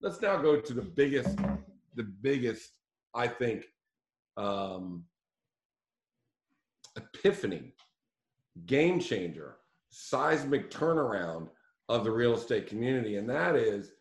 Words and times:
let's 0.00 0.20
now 0.20 0.36
go 0.36 0.60
to 0.60 0.74
the 0.74 0.82
biggest, 0.82 1.36
the 1.94 2.04
biggest, 2.04 2.72
I 3.14 3.26
think, 3.26 3.64
um, 4.36 5.04
epiphany, 6.96 7.74
game 8.66 9.00
changer, 9.00 9.56
seismic 9.90 10.70
turnaround 10.70 11.48
of 11.88 12.04
the 12.04 12.10
real 12.10 12.34
estate 12.34 12.66
community. 12.66 13.16
And 13.16 13.28
that 13.30 13.56
is 13.56 13.92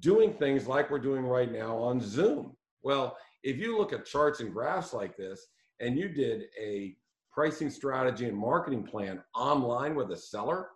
doing 0.00 0.32
things 0.32 0.66
like 0.66 0.90
we're 0.90 0.98
doing 0.98 1.24
right 1.24 1.52
now 1.52 1.76
on 1.76 2.00
Zoom. 2.00 2.56
Well, 2.82 3.16
if 3.42 3.58
you 3.58 3.76
look 3.76 3.92
at 3.92 4.06
charts 4.06 4.40
and 4.40 4.52
graphs 4.52 4.92
like 4.92 5.16
this, 5.16 5.46
and 5.80 5.98
you 5.98 6.08
did 6.08 6.44
a 6.60 6.96
pricing 7.30 7.70
strategy 7.70 8.26
and 8.28 8.36
marketing 8.36 8.84
plan 8.84 9.22
online 9.34 9.94
with 9.94 10.10
a 10.12 10.16
seller, 10.16 10.68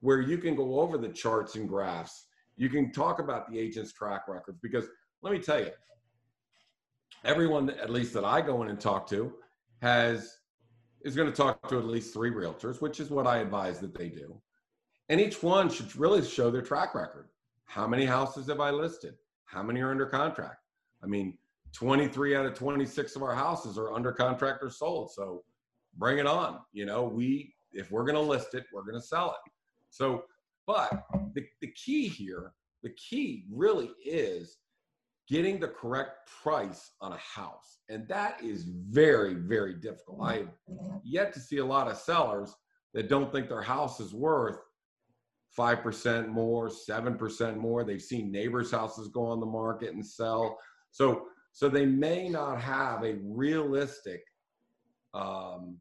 where 0.00 0.20
you 0.20 0.38
can 0.38 0.54
go 0.54 0.80
over 0.80 0.96
the 0.96 1.08
charts 1.08 1.56
and 1.56 1.68
graphs, 1.68 2.27
you 2.58 2.68
can 2.68 2.92
talk 2.92 3.20
about 3.20 3.50
the 3.50 3.58
agent's 3.58 3.92
track 3.92 4.28
records. 4.28 4.58
Because 4.60 4.84
let 5.22 5.32
me 5.32 5.38
tell 5.38 5.60
you, 5.60 5.70
everyone, 7.24 7.70
at 7.70 7.88
least 7.88 8.12
that 8.14 8.24
I 8.24 8.40
go 8.42 8.62
in 8.62 8.68
and 8.68 8.78
talk 8.78 9.08
to, 9.10 9.32
has 9.80 10.38
is 11.02 11.14
going 11.14 11.30
to 11.30 11.34
talk 11.34 11.68
to 11.68 11.78
at 11.78 11.86
least 11.86 12.12
three 12.12 12.30
realtors, 12.30 12.80
which 12.80 12.98
is 12.98 13.08
what 13.08 13.26
I 13.26 13.38
advise 13.38 13.78
that 13.78 13.96
they 13.96 14.08
do. 14.08 14.40
And 15.08 15.20
each 15.20 15.42
one 15.42 15.70
should 15.70 15.94
really 15.96 16.22
show 16.22 16.50
their 16.50 16.60
track 16.60 16.94
record. 16.94 17.28
How 17.66 17.86
many 17.86 18.04
houses 18.04 18.48
have 18.48 18.60
I 18.60 18.70
listed? 18.70 19.14
How 19.44 19.62
many 19.62 19.80
are 19.80 19.92
under 19.92 20.06
contract? 20.06 20.58
I 21.02 21.06
mean, 21.06 21.38
23 21.72 22.34
out 22.34 22.46
of 22.46 22.54
26 22.54 23.14
of 23.14 23.22
our 23.22 23.34
houses 23.34 23.78
are 23.78 23.92
under 23.92 24.12
contract 24.12 24.58
or 24.62 24.70
sold. 24.70 25.12
So 25.12 25.44
bring 25.96 26.18
it 26.18 26.26
on. 26.26 26.58
You 26.72 26.86
know, 26.86 27.04
we, 27.04 27.54
if 27.72 27.90
we're 27.92 28.04
going 28.04 28.16
to 28.16 28.20
list 28.20 28.54
it, 28.54 28.64
we're 28.72 28.82
going 28.82 29.00
to 29.00 29.06
sell 29.06 29.30
it. 29.30 29.52
So, 29.90 30.24
but 30.66 31.04
the, 31.34 31.44
the 31.60 31.72
key 31.72 32.08
here, 32.08 32.52
the 32.82 32.90
key 32.90 33.44
really 33.50 33.90
is 34.04 34.58
getting 35.28 35.60
the 35.60 35.68
correct 35.68 36.30
price 36.42 36.92
on 37.00 37.12
a 37.12 37.18
house. 37.18 37.78
And 37.88 38.08
that 38.08 38.42
is 38.42 38.64
very, 38.88 39.34
very 39.34 39.74
difficult. 39.74 40.20
I 40.22 40.36
have 40.38 40.48
yet 41.04 41.32
to 41.34 41.40
see 41.40 41.58
a 41.58 41.64
lot 41.64 41.88
of 41.88 41.98
sellers 41.98 42.54
that 42.94 43.08
don't 43.08 43.30
think 43.30 43.48
their 43.48 43.62
house 43.62 44.00
is 44.00 44.14
worth 44.14 44.58
5% 45.56 46.28
more, 46.28 46.68
7% 46.68 47.56
more. 47.56 47.84
They've 47.84 48.00
seen 48.00 48.32
neighbors' 48.32 48.70
houses 48.70 49.08
go 49.08 49.26
on 49.26 49.40
the 49.40 49.46
market 49.46 49.92
and 49.92 50.04
sell. 50.04 50.58
So, 50.90 51.26
so 51.52 51.68
they 51.68 51.84
may 51.84 52.28
not 52.28 52.60
have 52.60 53.04
a 53.04 53.18
realistic 53.22 54.22
um, 55.12 55.78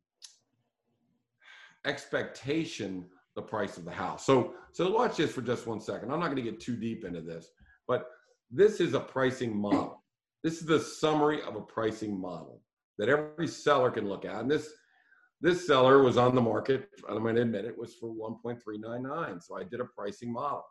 expectation 1.85 3.05
the 3.37 3.41
price 3.43 3.77
of 3.77 3.85
the 3.85 3.91
house. 3.91 4.25
So, 4.25 4.55
so 4.73 4.91
watch 4.91 5.15
this 5.17 5.31
for 5.31 5.43
just 5.43 5.67
one 5.67 5.79
second. 5.79 6.11
I'm 6.11 6.19
not 6.19 6.25
going 6.25 6.43
to 6.43 6.51
get 6.51 6.59
too 6.59 6.75
deep 6.75 7.05
into 7.05 7.21
this, 7.21 7.51
but 7.87 8.07
this 8.49 8.81
is 8.81 8.95
a 8.95 8.99
pricing 8.99 9.55
model. 9.55 10.03
This 10.43 10.59
is 10.59 10.65
the 10.65 10.79
summary 10.79 11.43
of 11.43 11.55
a 11.55 11.61
pricing 11.61 12.19
model 12.19 12.63
that 12.97 13.09
every 13.09 13.47
seller 13.47 13.91
can 13.91 14.09
look 14.09 14.25
at. 14.25 14.41
And 14.41 14.49
this 14.49 14.69
this 15.39 15.67
seller 15.67 16.01
was 16.01 16.17
on 16.17 16.33
the 16.33 16.41
market, 16.41 16.89
I'm 17.07 17.21
going 17.21 17.35
to 17.35 17.43
admit 17.43 17.65
it, 17.65 17.77
was 17.77 17.93
for 17.93 18.09
1.399. 18.09 19.43
So 19.43 19.55
I 19.55 19.63
did 19.63 19.81
a 19.81 19.85
pricing 19.85 20.33
model. 20.33 20.65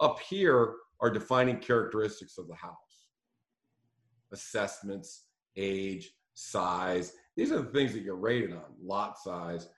Up 0.00 0.20
here 0.20 0.74
are 1.00 1.10
defining 1.10 1.58
characteristics 1.58 2.38
of 2.38 2.46
the 2.46 2.54
house 2.54 2.76
assessments, 4.32 5.26
age, 5.56 6.12
size. 6.34 7.12
These 7.36 7.52
are 7.52 7.62
the 7.62 7.70
things 7.70 7.92
that 7.94 8.02
you're 8.02 8.16
rated 8.16 8.52
on, 8.52 8.64
lot 8.82 9.18
size. 9.18 9.68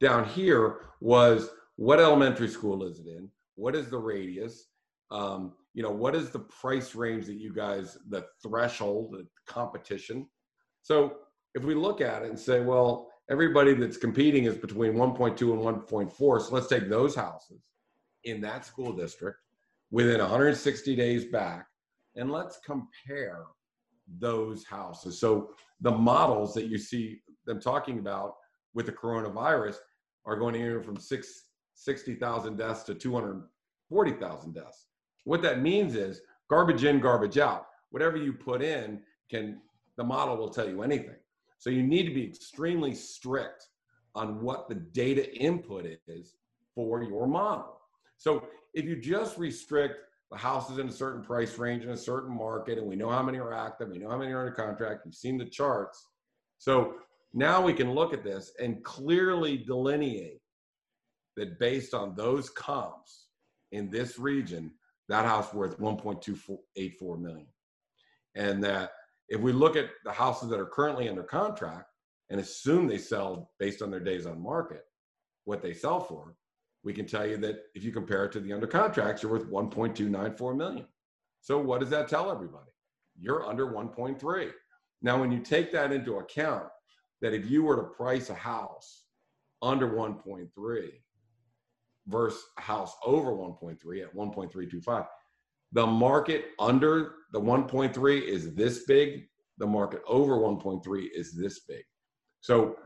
Down 0.00 0.24
here 0.26 0.80
was 1.00 1.48
what 1.76 2.00
elementary 2.00 2.48
school 2.48 2.84
is 2.84 3.00
it 3.00 3.06
in? 3.06 3.30
What 3.54 3.74
is 3.74 3.88
the 3.88 3.98
radius? 3.98 4.66
Um, 5.10 5.52
you 5.74 5.82
know, 5.82 5.90
what 5.90 6.14
is 6.14 6.30
the 6.30 6.40
price 6.40 6.94
range 6.94 7.26
that 7.26 7.34
you 7.34 7.52
guys, 7.52 7.98
the 8.08 8.26
threshold, 8.42 9.12
the 9.12 9.26
competition? 9.46 10.26
So 10.82 11.18
if 11.54 11.64
we 11.64 11.74
look 11.74 12.00
at 12.00 12.22
it 12.22 12.28
and 12.28 12.38
say, 12.38 12.60
well, 12.60 13.10
everybody 13.30 13.74
that's 13.74 13.96
competing 13.96 14.44
is 14.44 14.56
between 14.56 14.94
1.2 14.94 15.30
and 15.52 15.86
1.4, 15.86 16.40
so 16.40 16.54
let's 16.54 16.66
take 16.66 16.88
those 16.88 17.14
houses 17.14 17.60
in 18.24 18.40
that 18.40 18.64
school 18.64 18.92
district 18.92 19.38
within 19.90 20.20
160 20.20 20.96
days 20.96 21.26
back 21.26 21.66
and 22.16 22.30
let's 22.30 22.58
compare 22.64 23.44
those 24.18 24.64
houses. 24.64 25.18
So 25.18 25.50
the 25.80 25.90
models 25.90 26.54
that 26.54 26.66
you 26.66 26.78
see 26.78 27.20
them 27.44 27.60
talking 27.60 27.98
about 27.98 28.34
with 28.76 28.86
the 28.86 28.92
coronavirus 28.92 29.76
are 30.26 30.36
going 30.36 30.54
anywhere 30.54 30.82
from 30.82 30.98
six, 30.98 31.46
60,000 31.74 32.56
deaths 32.56 32.82
to 32.84 32.94
240,000 32.94 34.54
deaths. 34.54 34.86
What 35.24 35.42
that 35.42 35.62
means 35.62 35.96
is 35.96 36.20
garbage 36.50 36.84
in, 36.84 37.00
garbage 37.00 37.38
out. 37.38 37.66
Whatever 37.90 38.18
you 38.18 38.34
put 38.34 38.62
in 38.62 39.00
can, 39.30 39.62
the 39.96 40.04
model 40.04 40.36
will 40.36 40.50
tell 40.50 40.68
you 40.68 40.82
anything. 40.82 41.16
So 41.58 41.70
you 41.70 41.82
need 41.82 42.04
to 42.04 42.14
be 42.14 42.24
extremely 42.24 42.94
strict 42.94 43.66
on 44.14 44.42
what 44.42 44.68
the 44.68 44.74
data 44.74 45.34
input 45.34 45.86
is 46.06 46.34
for 46.74 47.02
your 47.02 47.26
model. 47.26 47.80
So 48.18 48.44
if 48.74 48.84
you 48.84 48.96
just 49.00 49.38
restrict 49.38 50.00
the 50.30 50.36
houses 50.36 50.78
in 50.78 50.88
a 50.88 50.92
certain 50.92 51.22
price 51.22 51.56
range 51.56 51.84
in 51.84 51.90
a 51.90 51.96
certain 51.96 52.36
market, 52.36 52.76
and 52.76 52.86
we 52.86 52.96
know 52.96 53.10
how 53.10 53.22
many 53.22 53.38
are 53.38 53.54
active, 53.54 53.88
we 53.88 53.98
know 53.98 54.10
how 54.10 54.18
many 54.18 54.32
are 54.32 54.40
under 54.40 54.52
contract, 54.52 55.02
you've 55.06 55.14
seen 55.14 55.38
the 55.38 55.46
charts. 55.46 56.08
So 56.58 56.94
now 57.36 57.60
we 57.60 57.74
can 57.74 57.92
look 57.92 58.14
at 58.14 58.24
this 58.24 58.50
and 58.58 58.82
clearly 58.82 59.58
delineate 59.58 60.40
that 61.36 61.58
based 61.58 61.92
on 61.92 62.16
those 62.16 62.48
comps 62.48 63.26
in 63.72 63.90
this 63.90 64.18
region, 64.18 64.72
that 65.10 65.26
house 65.26 65.52
worth 65.52 65.78
1.284 65.78 67.20
million. 67.20 67.46
And 68.34 68.64
that 68.64 68.92
if 69.28 69.38
we 69.38 69.52
look 69.52 69.76
at 69.76 69.90
the 70.06 70.12
houses 70.12 70.48
that 70.48 70.58
are 70.58 70.64
currently 70.64 71.10
under 71.10 71.22
contract 71.22 71.90
and 72.30 72.40
assume 72.40 72.86
they 72.86 72.96
sell 72.96 73.50
based 73.58 73.82
on 73.82 73.90
their 73.90 74.00
days 74.00 74.24
on 74.24 74.42
market, 74.42 74.84
what 75.44 75.60
they 75.60 75.74
sell 75.74 76.00
for, 76.00 76.34
we 76.84 76.94
can 76.94 77.04
tell 77.04 77.26
you 77.26 77.36
that 77.36 77.64
if 77.74 77.84
you 77.84 77.92
compare 77.92 78.24
it 78.24 78.32
to 78.32 78.40
the 78.40 78.54
under 78.54 78.66
contracts, 78.66 79.22
you're 79.22 79.32
worth 79.32 79.50
1.294 79.50 80.56
million. 80.56 80.86
So 81.42 81.58
what 81.58 81.80
does 81.80 81.90
that 81.90 82.08
tell 82.08 82.30
everybody? 82.30 82.70
You're 83.20 83.44
under 83.44 83.66
1.3. 83.66 84.50
Now, 85.02 85.20
when 85.20 85.30
you 85.30 85.40
take 85.40 85.70
that 85.72 85.92
into 85.92 86.16
account, 86.16 86.68
that 87.22 87.34
if 87.34 87.50
you 87.50 87.62
were 87.62 87.76
to 87.76 87.82
price 87.82 88.30
a 88.30 88.34
house 88.34 89.04
under 89.62 89.88
1.3 89.88 90.48
versus 92.06 92.44
a 92.58 92.60
house 92.60 92.94
over 93.04 93.32
1.3 93.32 94.02
at 94.02 94.14
1.325. 94.14 95.06
The 95.72 95.86
market 95.86 96.46
under 96.58 97.14
the 97.32 97.40
1.3 97.40 98.22
is 98.22 98.54
this 98.54 98.84
big. 98.84 99.26
The 99.58 99.66
market 99.66 100.02
over 100.06 100.36
1.3 100.36 101.08
is 101.14 101.32
this 101.32 101.60
big. 101.60 101.82
So 102.40 102.76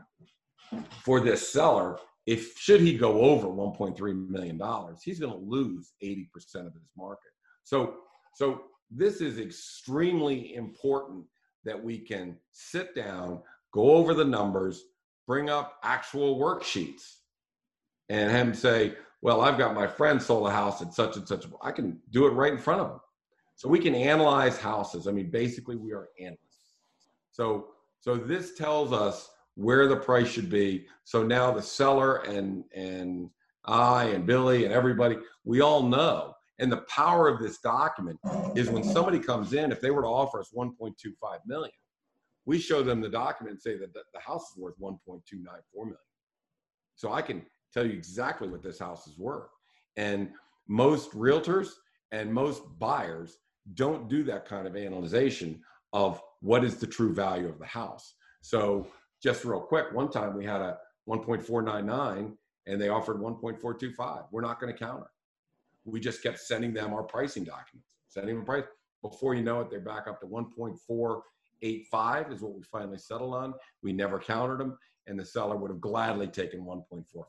for 1.03 1.19
this 1.19 1.51
seller, 1.51 1.99
if 2.25 2.57
should 2.57 2.81
he 2.81 2.97
go 2.97 3.21
over 3.21 3.47
1.3 3.47 4.29
million 4.29 4.57
dollars, 4.57 5.01
he's 5.03 5.19
going 5.19 5.33
to 5.33 5.37
lose 5.37 5.91
80% 6.03 6.27
of 6.67 6.73
his 6.73 6.89
market. 6.97 7.31
So 7.63 7.95
so 8.35 8.61
this 8.89 9.21
is 9.21 9.39
extremely 9.39 10.55
important 10.55 11.25
that 11.63 11.81
we 11.81 11.99
can 11.99 12.37
sit 12.51 12.95
down, 12.95 13.41
go 13.71 13.91
over 13.91 14.13
the 14.13 14.25
numbers, 14.25 14.83
bring 15.27 15.49
up 15.49 15.77
actual 15.83 16.39
worksheets, 16.39 17.15
and 18.09 18.31
him 18.31 18.53
say, 18.53 18.95
well, 19.21 19.41
I've 19.41 19.57
got 19.57 19.75
my 19.75 19.87
friend 19.87 20.21
sold 20.21 20.47
a 20.47 20.51
house 20.51 20.81
at 20.81 20.93
such 20.93 21.15
and 21.15 21.27
such. 21.27 21.45
I 21.61 21.71
can 21.71 21.99
do 22.09 22.25
it 22.25 22.31
right 22.31 22.51
in 22.51 22.57
front 22.57 22.81
of 22.81 22.89
them. 22.89 22.99
So 23.55 23.69
we 23.69 23.79
can 23.79 23.93
analyze 23.93 24.57
houses. 24.57 25.07
I 25.07 25.11
mean, 25.11 25.29
basically, 25.29 25.75
we 25.75 25.93
are 25.93 26.09
analysts. 26.19 26.39
So, 27.31 27.67
so 27.99 28.15
this 28.15 28.55
tells 28.55 28.91
us 28.91 29.29
where 29.55 29.87
the 29.87 29.97
price 29.97 30.27
should 30.27 30.49
be. 30.49 30.87
So 31.03 31.23
now 31.23 31.51
the 31.51 31.61
seller 31.61 32.17
and 32.23 32.63
and 32.73 33.29
I 33.65 34.05
and 34.05 34.25
Billy 34.25 34.65
and 34.65 34.73
everybody, 34.73 35.17
we 35.43 35.61
all 35.61 35.83
know. 35.83 36.33
And 36.59 36.71
the 36.71 36.81
power 36.81 37.27
of 37.27 37.39
this 37.39 37.59
document 37.59 38.19
is 38.55 38.69
when 38.69 38.83
somebody 38.83 39.19
comes 39.19 39.53
in, 39.53 39.71
if 39.71 39.81
they 39.81 39.91
were 39.91 40.03
to 40.03 40.07
offer 40.07 40.39
us 40.39 40.51
1.25 40.55 40.93
million, 41.45 41.71
we 42.45 42.59
show 42.59 42.83
them 42.83 43.01
the 43.01 43.09
document 43.09 43.53
and 43.53 43.61
say 43.61 43.77
that 43.77 43.93
the 43.93 44.19
house 44.19 44.51
is 44.51 44.57
worth 44.57 44.79
1.294 44.79 45.21
million. 45.75 45.95
So 46.95 47.11
I 47.11 47.21
can 47.21 47.43
tell 47.73 47.85
you 47.85 47.93
exactly 47.93 48.47
what 48.47 48.63
this 48.63 48.79
house 48.79 49.07
is 49.07 49.17
worth. 49.17 49.47
And 49.97 50.31
most 50.67 51.11
realtors 51.11 51.69
and 52.11 52.33
most 52.33 52.63
buyers 52.79 53.37
don't 53.75 54.09
do 54.09 54.23
that 54.23 54.45
kind 54.45 54.67
of 54.67 54.75
analyzation 54.75 55.61
of 55.93 56.21
what 56.41 56.63
is 56.63 56.77
the 56.77 56.87
true 56.87 57.13
value 57.13 57.47
of 57.47 57.59
the 57.59 57.65
house. 57.65 58.15
So 58.41 58.87
just 59.21 59.45
real 59.45 59.59
quick, 59.61 59.93
one 59.93 60.09
time 60.09 60.35
we 60.35 60.45
had 60.45 60.61
a 60.61 60.77
1.499 61.07 62.33
and 62.67 62.81
they 62.81 62.89
offered 62.89 63.17
1.425. 63.17 64.25
We're 64.31 64.41
not 64.41 64.59
going 64.59 64.73
to 64.73 64.79
counter. 64.79 65.07
We 65.85 65.99
just 65.99 66.23
kept 66.23 66.39
sending 66.39 66.73
them 66.73 66.93
our 66.93 67.03
pricing 67.03 67.43
documents, 67.43 67.97
sending 68.07 68.35
them 68.35 68.45
price. 68.45 68.65
Before 69.01 69.33
you 69.33 69.43
know 69.43 69.61
it, 69.61 69.69
they're 69.69 69.79
back 69.79 70.07
up 70.07 70.19
to 70.21 70.27
1.485 71.63 72.33
is 72.33 72.41
what 72.41 72.53
we 72.53 72.63
finally 72.63 72.97
settled 72.97 73.33
on. 73.33 73.53
We 73.81 73.93
never 73.93 74.19
countered 74.19 74.59
them, 74.59 74.77
and 75.07 75.19
the 75.19 75.25
seller 75.25 75.57
would 75.57 75.71
have 75.71 75.81
gladly 75.81 76.27
taken 76.27 76.61
1.45. 76.61 77.25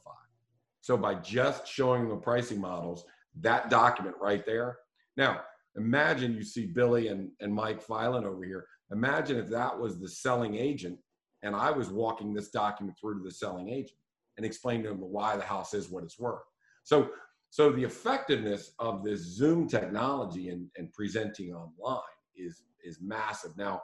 So 0.80 0.96
by 0.96 1.14
just 1.14 1.66
showing 1.66 2.08
the 2.08 2.16
pricing 2.16 2.60
models, 2.60 3.04
that 3.40 3.70
document 3.70 4.16
right 4.20 4.44
there. 4.44 4.78
Now, 5.16 5.42
imagine 5.76 6.34
you 6.34 6.42
see 6.42 6.66
Billy 6.66 7.08
and, 7.08 7.30
and 7.40 7.54
Mike 7.54 7.80
Filan 7.80 8.24
over 8.24 8.44
here. 8.44 8.66
Imagine 8.90 9.38
if 9.38 9.48
that 9.48 9.78
was 9.78 9.98
the 9.98 10.08
selling 10.08 10.56
agent 10.56 10.98
and 11.42 11.56
I 11.56 11.70
was 11.70 11.88
walking 11.88 12.32
this 12.32 12.50
document 12.50 12.96
through 12.98 13.18
to 13.18 13.24
the 13.24 13.30
selling 13.30 13.68
agent 13.68 13.98
and 14.36 14.46
explaining 14.46 14.84
to 14.84 14.90
them 14.90 15.00
why 15.00 15.36
the 15.36 15.42
house 15.42 15.74
is 15.74 15.88
what 15.88 16.04
it's 16.04 16.18
worth. 16.18 16.42
So, 16.84 17.10
so 17.50 17.70
the 17.70 17.84
effectiveness 17.84 18.72
of 18.78 19.04
this 19.04 19.20
Zoom 19.20 19.68
technology 19.68 20.50
and, 20.50 20.68
and 20.76 20.92
presenting 20.92 21.52
online 21.52 22.00
is, 22.36 22.62
is 22.84 23.00
massive. 23.00 23.56
Now, 23.56 23.82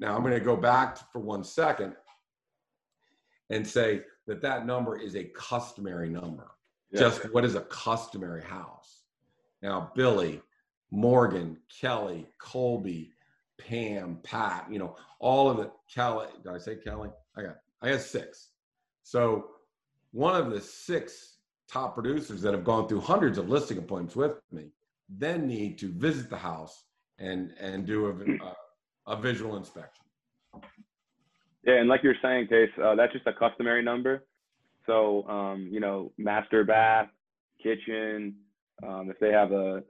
now 0.00 0.16
I'm 0.16 0.22
going 0.22 0.34
to 0.34 0.40
go 0.40 0.56
back 0.56 0.98
for 1.12 1.20
one 1.20 1.44
second 1.44 1.94
and 3.50 3.66
say 3.66 4.02
that 4.26 4.40
that 4.42 4.66
number 4.66 4.98
is 4.98 5.14
a 5.14 5.24
customary 5.24 6.08
number. 6.08 6.50
Yeah. 6.90 7.00
Just 7.00 7.32
what 7.32 7.44
is 7.44 7.54
a 7.54 7.62
customary 7.62 8.42
house? 8.42 9.02
Now, 9.62 9.92
Billy, 9.94 10.40
Morgan, 10.90 11.58
Kelly, 11.80 12.26
Colby, 12.38 13.12
Pam, 13.58 14.18
Pat, 14.22 14.66
you 14.70 14.78
know, 14.78 14.96
all 15.18 15.50
of 15.50 15.58
the 15.58 15.70
Kelly. 15.92 16.28
Did 16.42 16.52
I 16.52 16.58
say 16.58 16.76
Kelly? 16.76 17.10
I 17.36 17.42
got 17.42 17.56
I 17.82 17.90
got 17.90 18.00
six. 18.00 18.48
So 19.02 19.50
one 20.12 20.34
of 20.34 20.50
the 20.50 20.60
six 20.60 21.36
top 21.68 21.94
producers 21.94 22.42
that 22.42 22.54
have 22.54 22.64
gone 22.64 22.88
through 22.88 23.00
hundreds 23.00 23.38
of 23.38 23.48
listing 23.48 23.78
appointments 23.78 24.16
with 24.16 24.40
me 24.50 24.72
then 25.08 25.46
need 25.46 25.78
to 25.78 25.92
visit 25.92 26.30
the 26.30 26.36
house 26.36 26.84
and 27.18 27.52
and 27.60 27.86
do 27.86 28.06
a, 28.06 28.44
a, 28.44 28.54
a 29.06 29.16
visual 29.16 29.56
inspection. 29.56 30.04
Yeah, 31.64 31.74
and 31.74 31.88
like 31.88 32.02
you're 32.02 32.14
saying, 32.22 32.48
Case, 32.48 32.70
uh, 32.82 32.94
that's 32.94 33.12
just 33.12 33.26
a 33.26 33.32
customary 33.32 33.82
number. 33.82 34.24
So, 34.86 35.26
um, 35.28 35.68
you 35.70 35.80
know, 35.80 36.12
master 36.16 36.64
bath, 36.64 37.08
kitchen, 37.62 38.34
um, 38.82 39.10
if 39.10 39.18
they 39.20 39.30
have 39.30 39.52
a 39.52 39.82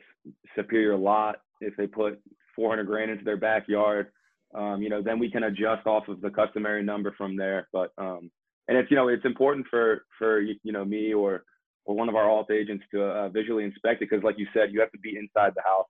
superior 0.56 0.96
lot, 0.96 1.36
if 1.60 1.76
they 1.76 1.86
put 1.86 2.20
400 2.56 2.84
grand 2.84 3.10
into 3.10 3.24
their 3.24 3.36
backyard, 3.36 4.08
um, 4.54 4.82
you 4.82 4.88
know, 4.88 5.00
then 5.00 5.18
we 5.18 5.30
can 5.30 5.44
adjust 5.44 5.86
off 5.86 6.08
of 6.08 6.20
the 6.20 6.30
customary 6.30 6.82
number 6.82 7.14
from 7.16 7.36
there. 7.36 7.68
But, 7.72 7.92
um, 7.98 8.30
and 8.66 8.76
it's, 8.76 8.90
you 8.90 8.96
know, 8.96 9.08
it's 9.08 9.24
important 9.24 9.66
for, 9.70 10.04
for, 10.18 10.40
you 10.40 10.58
know, 10.64 10.84
me 10.84 11.14
or, 11.14 11.44
or 11.84 11.94
one 11.94 12.08
of 12.08 12.16
our 12.16 12.28
alt 12.28 12.50
agents 12.50 12.84
to 12.92 13.02
uh, 13.02 13.28
visually 13.28 13.64
inspect 13.64 14.02
it. 14.02 14.10
Cause 14.10 14.20
like 14.24 14.38
you 14.38 14.46
said, 14.52 14.72
you 14.72 14.80
have 14.80 14.92
to 14.92 14.98
be 14.98 15.16
inside 15.16 15.52
the 15.54 15.62
house, 15.62 15.86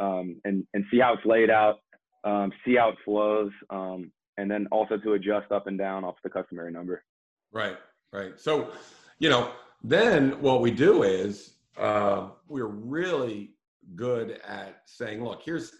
um, 0.00 0.40
and, 0.44 0.66
and 0.74 0.84
see 0.90 0.98
how 0.98 1.14
it's 1.14 1.24
laid 1.24 1.48
out, 1.48 1.78
um, 2.24 2.52
see 2.64 2.76
how 2.76 2.90
it 2.90 2.96
flows, 3.04 3.50
um, 3.70 4.10
and 4.38 4.50
then 4.50 4.66
also 4.70 4.96
to 4.96 5.14
adjust 5.14 5.50
up 5.52 5.66
and 5.66 5.78
down 5.78 6.04
off 6.04 6.16
the 6.22 6.30
customary 6.30 6.72
number. 6.72 7.04
Right, 7.52 7.76
right. 8.12 8.38
So, 8.40 8.72
you 9.18 9.28
know, 9.28 9.50
then 9.82 10.40
what 10.40 10.60
we 10.62 10.70
do 10.70 11.02
is 11.02 11.54
uh, 11.76 12.28
we're 12.48 12.66
really 12.66 13.54
good 13.94 14.40
at 14.46 14.82
saying, 14.86 15.24
look, 15.24 15.42
here's 15.44 15.72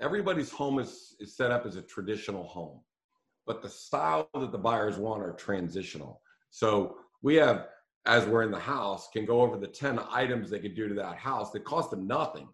everybody's 0.00 0.50
home 0.50 0.78
is, 0.78 1.14
is 1.20 1.36
set 1.36 1.50
up 1.50 1.64
as 1.64 1.76
a 1.76 1.82
traditional 1.82 2.44
home, 2.44 2.80
but 3.46 3.62
the 3.62 3.68
style 3.68 4.28
that 4.34 4.52
the 4.52 4.58
buyers 4.58 4.96
want 4.96 5.22
are 5.22 5.32
transitional. 5.32 6.20
So 6.50 6.96
we 7.22 7.36
have, 7.36 7.68
as 8.04 8.26
we're 8.26 8.42
in 8.42 8.50
the 8.50 8.58
house, 8.58 9.08
can 9.12 9.24
go 9.24 9.40
over 9.40 9.56
the 9.56 9.66
10 9.66 10.00
items 10.10 10.50
they 10.50 10.58
could 10.58 10.74
do 10.74 10.88
to 10.88 10.94
that 10.94 11.16
house 11.16 11.50
that 11.52 11.64
cost 11.64 11.90
them 11.90 12.06
nothing 12.06 12.48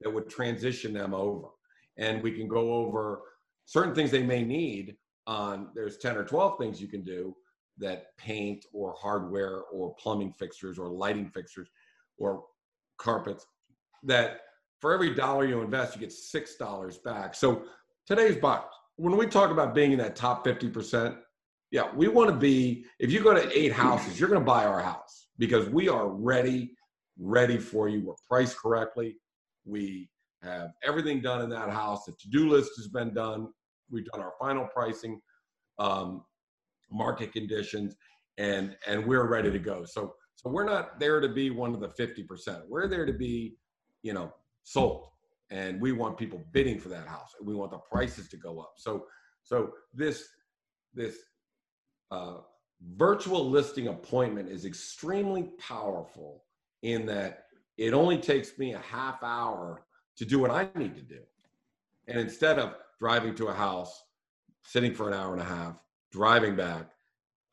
that 0.00 0.10
would 0.10 0.28
transition 0.28 0.92
them 0.92 1.14
over. 1.14 1.48
And 1.96 2.22
we 2.22 2.32
can 2.32 2.48
go 2.48 2.74
over 2.74 3.22
certain 3.66 3.94
things 3.94 4.10
they 4.10 4.22
may 4.22 4.42
need 4.42 4.96
on 5.26 5.68
there's 5.74 5.98
10 5.98 6.16
or 6.16 6.24
12 6.24 6.58
things 6.58 6.80
you 6.80 6.88
can 6.88 7.02
do 7.02 7.34
that 7.78 8.16
paint 8.18 8.66
or 8.72 8.94
hardware 9.00 9.62
or 9.72 9.94
plumbing 9.94 10.32
fixtures 10.32 10.78
or 10.78 10.88
lighting 10.88 11.28
fixtures 11.30 11.68
or 12.18 12.44
carpets 12.98 13.46
that 14.02 14.40
for 14.80 14.92
every 14.92 15.14
dollar 15.14 15.46
you 15.46 15.60
invest 15.60 15.94
you 15.94 16.00
get 16.00 16.12
six 16.12 16.56
dollars 16.56 16.98
back. 16.98 17.34
So 17.34 17.64
today's 18.06 18.36
box 18.36 18.76
when 18.96 19.16
we 19.16 19.26
talk 19.26 19.50
about 19.50 19.74
being 19.74 19.92
in 19.92 19.98
that 19.98 20.14
top 20.14 20.46
50% 20.46 21.16
yeah 21.70 21.88
we 21.96 22.06
want 22.06 22.30
to 22.30 22.36
be 22.36 22.84
if 23.00 23.10
you 23.10 23.22
go 23.22 23.32
to 23.32 23.58
eight 23.58 23.72
houses 23.72 24.20
you're 24.20 24.28
going 24.28 24.40
to 24.40 24.44
buy 24.44 24.66
our 24.66 24.80
house 24.80 25.28
because 25.38 25.68
we 25.70 25.88
are 25.88 26.08
ready 26.08 26.76
ready 27.18 27.58
for 27.58 27.88
you. 27.88 28.02
We're 28.04 28.14
priced 28.28 28.58
correctly. 28.58 29.16
We 29.64 30.10
have 30.44 30.70
everything 30.84 31.20
done 31.20 31.42
in 31.42 31.50
that 31.50 31.70
house. 31.70 32.04
The 32.04 32.12
to-do 32.12 32.48
list 32.48 32.72
has 32.76 32.88
been 32.88 33.14
done. 33.14 33.48
We've 33.90 34.04
done 34.06 34.20
our 34.20 34.32
final 34.40 34.66
pricing, 34.66 35.20
um, 35.78 36.24
market 36.90 37.32
conditions, 37.32 37.96
and 38.38 38.76
and 38.86 39.06
we're 39.06 39.28
ready 39.28 39.50
to 39.50 39.58
go. 39.58 39.84
So 39.84 40.14
so 40.36 40.50
we're 40.50 40.64
not 40.64 40.98
there 41.00 41.20
to 41.20 41.28
be 41.28 41.50
one 41.50 41.74
of 41.74 41.80
the 41.80 41.88
50%. 41.88 42.62
We're 42.68 42.88
there 42.88 43.06
to 43.06 43.12
be, 43.12 43.56
you 44.02 44.12
know, 44.12 44.32
sold. 44.62 45.06
And 45.50 45.80
we 45.80 45.92
want 45.92 46.18
people 46.18 46.42
bidding 46.52 46.78
for 46.78 46.88
that 46.88 47.06
house. 47.06 47.34
And 47.38 47.48
we 47.48 47.54
want 47.54 47.70
the 47.70 47.78
prices 47.78 48.28
to 48.28 48.36
go 48.36 48.60
up. 48.60 48.74
So 48.76 49.06
so 49.42 49.72
this 49.92 50.26
this 50.94 51.16
uh, 52.10 52.38
virtual 52.96 53.48
listing 53.48 53.88
appointment 53.88 54.48
is 54.48 54.64
extremely 54.64 55.50
powerful 55.58 56.44
in 56.82 57.06
that 57.06 57.44
it 57.76 57.92
only 57.92 58.18
takes 58.18 58.58
me 58.58 58.74
a 58.74 58.78
half 58.78 59.22
hour 59.22 59.84
to 60.16 60.24
do 60.24 60.38
what 60.38 60.50
I 60.50 60.68
need 60.74 60.94
to 60.96 61.02
do. 61.02 61.20
And 62.08 62.18
instead 62.18 62.58
of 62.58 62.74
driving 62.98 63.34
to 63.36 63.48
a 63.48 63.54
house, 63.54 64.04
sitting 64.62 64.94
for 64.94 65.08
an 65.08 65.14
hour 65.14 65.32
and 65.32 65.40
a 65.40 65.44
half, 65.44 65.76
driving 66.12 66.56
back, 66.56 66.90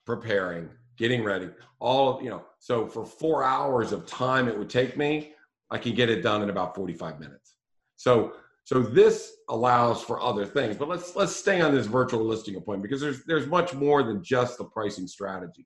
preparing, 0.06 0.70
getting 0.98 1.24
ready, 1.24 1.50
all, 1.80 2.22
you 2.22 2.30
know, 2.30 2.44
so 2.60 2.88
for 2.88 3.06
four 3.06 3.44
hours 3.44 3.92
of 3.92 4.06
time 4.06 4.48
it 4.48 4.58
would 4.58 4.70
take 4.70 4.98
me, 4.98 5.34
I 5.70 5.78
can 5.78 5.96
get 5.96 6.10
it 6.10 6.22
done 6.22 6.42
in 6.42 6.50
about 6.50 6.76
45 6.76 7.20
minutes. 7.20 7.56
So, 7.96 8.34
so 8.64 8.82
this 8.82 9.34
allows 9.50 10.04
for 10.04 10.22
other 10.22 10.46
things, 10.46 10.78
but 10.78 10.88
let's 10.88 11.16
let's 11.16 11.36
stay 11.36 11.62
on 11.62 11.74
this 11.74 11.88
virtual 11.88 12.24
listing 12.24 12.56
appointment 12.56 12.84
because 12.84 13.02
there's 13.02 13.24
there's 13.26 13.48
much 13.48 13.74
more 13.74 14.04
than 14.04 14.24
just 14.24 14.58
the 14.58 14.66
pricing 14.66 15.08
strategy, 15.08 15.66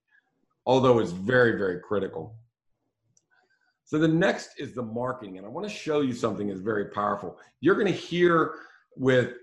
although 0.66 1.00
it's 1.00 1.12
very 1.12 1.58
very 1.58 1.80
critical. 1.82 2.36
So 3.86 4.00
the 4.00 4.08
next 4.08 4.50
is 4.58 4.74
the 4.74 4.82
marketing. 4.82 5.38
And 5.38 5.46
I 5.46 5.50
want 5.50 5.68
to 5.68 5.74
show 5.74 6.02
you 6.02 6.14
something 6.14 6.48
that's 6.48 6.60
very 6.60 6.86
powerful. 6.90 7.38
You're 7.62 7.76
going 7.76 7.88
to 7.88 7.94
hear 7.94 8.56
with 8.98 9.34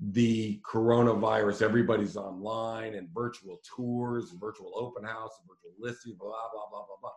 the 0.00 0.60
coronavirus, 0.64 1.62
everybody's 1.62 2.16
online 2.16 2.94
and 2.94 3.08
virtual 3.12 3.60
tours, 3.76 4.30
and 4.30 4.40
virtual 4.40 4.72
open 4.76 5.02
house, 5.02 5.32
and 5.40 5.48
virtual 5.48 5.72
listing, 5.80 6.14
blah, 6.18 6.28
blah, 6.28 6.68
blah, 6.70 6.86
blah, 6.86 6.96
blah. 7.00 7.10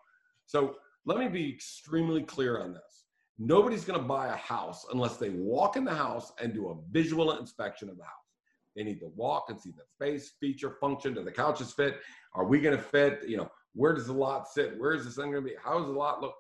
So 0.48 0.75
let 1.06 1.19
me 1.19 1.28
be 1.28 1.54
extremely 1.54 2.24
clear 2.24 2.60
on 2.60 2.74
this. 2.74 3.06
Nobody's 3.38 3.86
going 3.86 4.00
to 4.00 4.06
buy 4.06 4.28
a 4.28 4.36
house 4.36 4.86
unless 4.92 5.18
they 5.18 5.30
walk 5.30 5.75
in 5.75 5.86
the 5.86 5.94
house 5.94 6.31
and 6.42 6.54
do 6.54 6.69
a 6.69 6.75
visual 6.92 7.31
inspection 7.38 7.90
of 7.90 7.97
the 7.97 8.04
house. 8.04 8.14
They 8.76 8.83
need 8.83 9.00
to 9.02 9.11
walk 9.16 9.45
and 9.50 9.59
see 9.59 9.71
the 9.71 9.83
space, 9.83 10.31
feature, 10.40 10.78
function. 10.81 11.14
Do 11.14 11.23
the 11.23 11.31
couches 11.31 11.71
fit? 11.71 12.00
Are 12.33 12.45
we 12.45 12.59
going 12.59 12.76
to 12.76 12.81
fit? 12.81 13.21
You 13.28 13.38
know, 13.38 13.52
where 13.73 13.94
does 13.94 14.07
the 14.07 14.14
lot 14.14 14.47
sit? 14.47 14.80
Where 14.80 14.94
is 14.94 15.06
this 15.06 15.16
thing 15.16 15.31
going 15.31 15.44
to 15.44 15.50
be? 15.50 15.56
How 15.64 15.78
does 15.78 15.88
the 15.88 15.94
lot 15.94 16.21
look? 16.21 16.33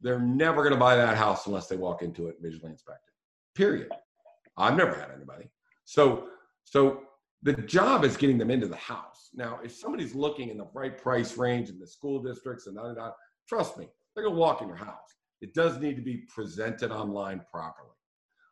They're 0.00 0.20
never 0.20 0.62
going 0.62 0.74
to 0.74 0.78
buy 0.78 0.96
that 0.96 1.16
house 1.16 1.46
unless 1.46 1.66
they 1.66 1.76
walk 1.76 2.02
into 2.02 2.28
it 2.28 2.36
visually 2.40 2.70
inspected. 2.70 3.12
Period. 3.54 3.90
I've 4.56 4.76
never 4.76 4.94
had 4.94 5.10
anybody. 5.14 5.50
So, 5.84 6.28
so 6.64 7.02
the 7.42 7.54
job 7.54 8.04
is 8.04 8.16
getting 8.16 8.38
them 8.38 8.50
into 8.50 8.66
the 8.66 8.76
house. 8.76 9.30
Now, 9.34 9.60
if 9.64 9.72
somebody's 9.72 10.14
looking 10.14 10.50
in 10.50 10.58
the 10.58 10.68
right 10.74 10.96
price 10.96 11.36
range 11.36 11.68
in 11.68 11.78
the 11.78 11.86
school 11.86 12.22
districts 12.22 12.66
and 12.66 12.76
da, 12.76 12.94
da, 12.94 13.10
trust 13.48 13.78
me, 13.78 13.88
they're 14.14 14.24
going 14.24 14.34
to 14.34 14.40
walk 14.40 14.62
in 14.62 14.68
your 14.68 14.76
house. 14.76 15.14
It 15.40 15.54
does 15.54 15.78
need 15.78 15.96
to 15.96 16.02
be 16.02 16.24
presented 16.34 16.90
online 16.90 17.40
properly. 17.50 17.90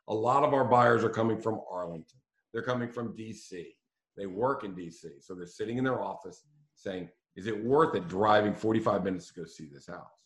A 0.09 0.15
lot 0.15 0.45
of 0.45 0.55
our 0.55 0.65
buyers 0.65 1.03
are 1.03 1.11
coming 1.11 1.41
from 1.41 1.61
Arlington. 1.71 2.19
They're 2.53 2.62
coming 2.62 2.88
from 2.88 3.17
DC. 3.17 3.67
They 4.17 4.26
work 4.26 4.65
in 4.65 4.75
DC. 4.75 5.05
So 5.21 5.35
they're 5.35 5.47
sitting 5.47 5.79
in 5.79 5.85
their 5.85 6.00
office 6.00 6.45
saying, 6.75 7.09
is 7.35 7.47
it 7.47 7.65
worth 7.65 7.95
it 7.97 8.09
driving 8.09 8.55
45 8.55 9.03
minutes 9.05 9.33
to 9.33 9.41
go 9.41 9.47
see 9.47 9.69
this 9.71 9.88
house? 9.88 10.25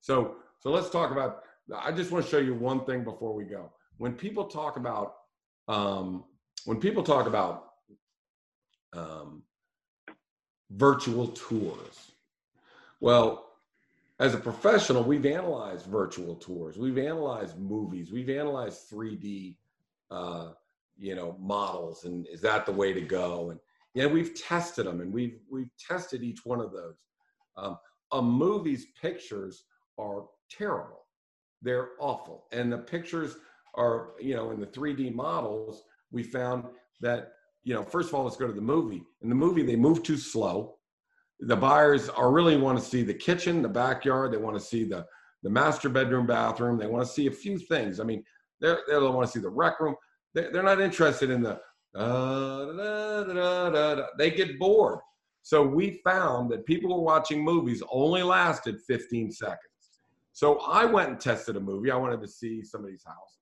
So 0.00 0.36
so 0.62 0.70
let's 0.70 0.90
talk 0.90 1.10
about. 1.10 1.42
I 1.76 1.90
just 1.90 2.12
want 2.12 2.24
to 2.24 2.30
show 2.30 2.38
you 2.38 2.54
one 2.54 2.84
thing 2.84 3.02
before 3.02 3.34
we 3.34 3.44
go. 3.44 3.72
When 3.98 4.12
people 4.12 4.44
talk 4.44 4.76
about, 4.76 5.14
um, 5.66 6.24
when 6.64 6.78
people 6.78 7.02
talk 7.02 7.26
about 7.26 7.70
um, 8.92 9.42
virtual 10.70 11.28
tours, 11.28 12.12
well, 13.00 13.48
as 14.20 14.34
a 14.34 14.38
professional, 14.38 15.02
we've 15.02 15.26
analyzed 15.26 15.86
virtual 15.86 16.36
tours, 16.36 16.76
we've 16.76 16.98
analyzed 16.98 17.58
movies, 17.58 18.12
we've 18.12 18.30
analyzed 18.30 18.88
3D, 18.88 19.56
uh, 20.12 20.50
you 20.96 21.16
know, 21.16 21.36
models, 21.40 22.04
and 22.04 22.28
is 22.28 22.40
that 22.42 22.66
the 22.66 22.72
way 22.72 22.92
to 22.92 23.00
go? 23.00 23.50
And 23.50 23.58
yeah, 23.94 24.06
we've 24.06 24.40
tested 24.40 24.86
them, 24.86 25.00
and 25.00 25.12
we've 25.12 25.40
we've 25.50 25.70
tested 25.76 26.22
each 26.22 26.44
one 26.44 26.60
of 26.60 26.70
those. 26.70 27.04
Um, 27.56 27.78
a 28.12 28.22
movie's 28.22 28.86
pictures 29.00 29.64
are 29.98 30.24
terrible. 30.56 31.06
They're 31.62 31.90
awful. 32.00 32.44
And 32.52 32.72
the 32.72 32.78
pictures 32.78 33.36
are, 33.74 34.10
you 34.20 34.34
know, 34.34 34.50
in 34.50 34.60
the 34.60 34.66
3D 34.66 35.14
models, 35.14 35.82
we 36.10 36.22
found 36.22 36.64
that, 37.00 37.32
you 37.64 37.74
know, 37.74 37.82
first 37.82 38.08
of 38.08 38.14
all, 38.14 38.24
let's 38.24 38.36
go 38.36 38.46
to 38.46 38.52
the 38.52 38.60
movie. 38.60 39.02
In 39.22 39.28
the 39.28 39.34
movie, 39.34 39.62
they 39.62 39.76
move 39.76 40.02
too 40.02 40.16
slow. 40.16 40.76
The 41.40 41.56
buyers 41.56 42.08
are 42.08 42.30
really 42.30 42.56
want 42.56 42.78
to 42.78 42.84
see 42.84 43.02
the 43.02 43.14
kitchen, 43.14 43.62
the 43.62 43.68
backyard. 43.68 44.32
They 44.32 44.38
want 44.38 44.56
to 44.56 44.64
see 44.64 44.84
the, 44.84 45.06
the 45.42 45.50
master 45.50 45.88
bedroom, 45.88 46.26
bathroom. 46.26 46.78
They 46.78 46.86
want 46.86 47.06
to 47.06 47.12
see 47.12 47.26
a 47.26 47.32
few 47.32 47.58
things. 47.58 48.00
I 48.00 48.04
mean, 48.04 48.22
They're, 48.60 48.80
they 48.86 48.94
don't 48.94 49.14
want 49.14 49.26
to 49.26 49.32
see 49.32 49.40
the 49.40 49.48
rec 49.48 49.80
room. 49.80 49.96
They're, 50.34 50.52
they're 50.52 50.62
not 50.62 50.80
interested 50.80 51.30
in 51.30 51.42
the, 51.42 51.60
uh, 51.94 52.72
da, 52.72 53.24
da, 53.24 53.94
da, 53.94 54.06
they 54.18 54.30
get 54.30 54.58
bored. 54.58 54.98
So 55.42 55.62
we 55.62 56.00
found 56.04 56.50
that 56.50 56.64
people 56.66 56.90
who 56.90 56.96
were 56.96 57.06
watching 57.06 57.44
movies 57.44 57.82
only 57.90 58.22
lasted 58.22 58.80
15 58.86 59.32
seconds. 59.32 59.58
So 60.32 60.60
I 60.60 60.84
went 60.84 61.10
and 61.10 61.20
tested 61.20 61.56
a 61.56 61.60
movie. 61.60 61.90
I 61.90 61.96
wanted 61.96 62.20
to 62.22 62.28
see 62.28 62.62
somebody's 62.62 63.04
house. 63.04 63.38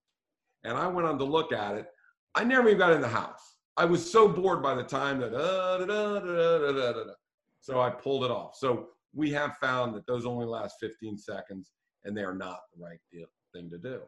And 0.64 0.76
I 0.76 0.88
went 0.88 1.06
on 1.06 1.18
to 1.18 1.24
look 1.24 1.52
at 1.52 1.76
it. 1.76 1.86
I 2.34 2.44
never 2.44 2.68
even 2.68 2.78
got 2.78 2.92
in 2.92 3.00
the 3.00 3.08
house. 3.08 3.56
I 3.76 3.84
was 3.84 4.10
so 4.10 4.28
bored 4.28 4.62
by 4.62 4.74
the 4.74 4.82
time 4.82 5.20
that, 5.20 5.34
uh, 5.34 7.04
so 7.60 7.80
I 7.80 7.90
pulled 7.90 8.24
it 8.24 8.30
off. 8.30 8.56
So 8.56 8.88
we 9.14 9.30
have 9.30 9.56
found 9.56 9.94
that 9.94 10.06
those 10.06 10.26
only 10.26 10.46
last 10.46 10.76
15 10.80 11.16
seconds 11.16 11.72
and 12.04 12.16
they 12.16 12.22
are 12.22 12.34
not 12.34 12.58
the 12.74 12.84
right 12.84 12.98
deal, 13.12 13.26
thing 13.54 13.70
to 13.70 13.78
do. 13.78 14.00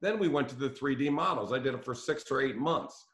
Then 0.00 0.18
we 0.18 0.28
went 0.28 0.48
to 0.50 0.54
the 0.54 0.70
3D 0.70 1.10
models. 1.10 1.52
I 1.52 1.58
did 1.58 1.74
it 1.74 1.84
for 1.84 1.94
six 1.94 2.24
or 2.30 2.40
eight 2.40 2.56
months 2.56 3.06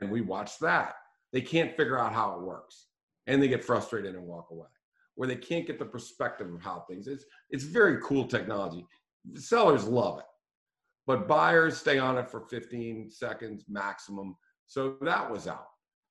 and 0.00 0.10
we 0.10 0.20
watched 0.20 0.60
that. 0.60 0.94
They 1.32 1.40
can't 1.40 1.76
figure 1.76 1.98
out 1.98 2.12
how 2.12 2.36
it 2.36 2.42
works 2.42 2.86
and 3.26 3.42
they 3.42 3.48
get 3.48 3.64
frustrated 3.64 4.14
and 4.14 4.24
walk 4.24 4.48
away 4.50 4.68
where 5.14 5.28
they 5.28 5.36
can't 5.36 5.66
get 5.66 5.78
the 5.78 5.84
perspective 5.84 6.52
of 6.52 6.62
how 6.62 6.84
things 6.88 7.06
it's 7.06 7.24
it's 7.50 7.64
very 7.64 7.98
cool 8.02 8.26
technology. 8.26 8.86
Sellers 9.34 9.84
love 9.84 10.18
it 10.18 10.24
but 11.10 11.26
buyers 11.26 11.76
stay 11.76 11.98
on 11.98 12.16
it 12.18 12.30
for 12.30 12.42
15 12.42 13.10
seconds 13.10 13.64
maximum. 13.68 14.36
So 14.68 14.94
that 15.02 15.28
was 15.28 15.48
out. 15.48 15.66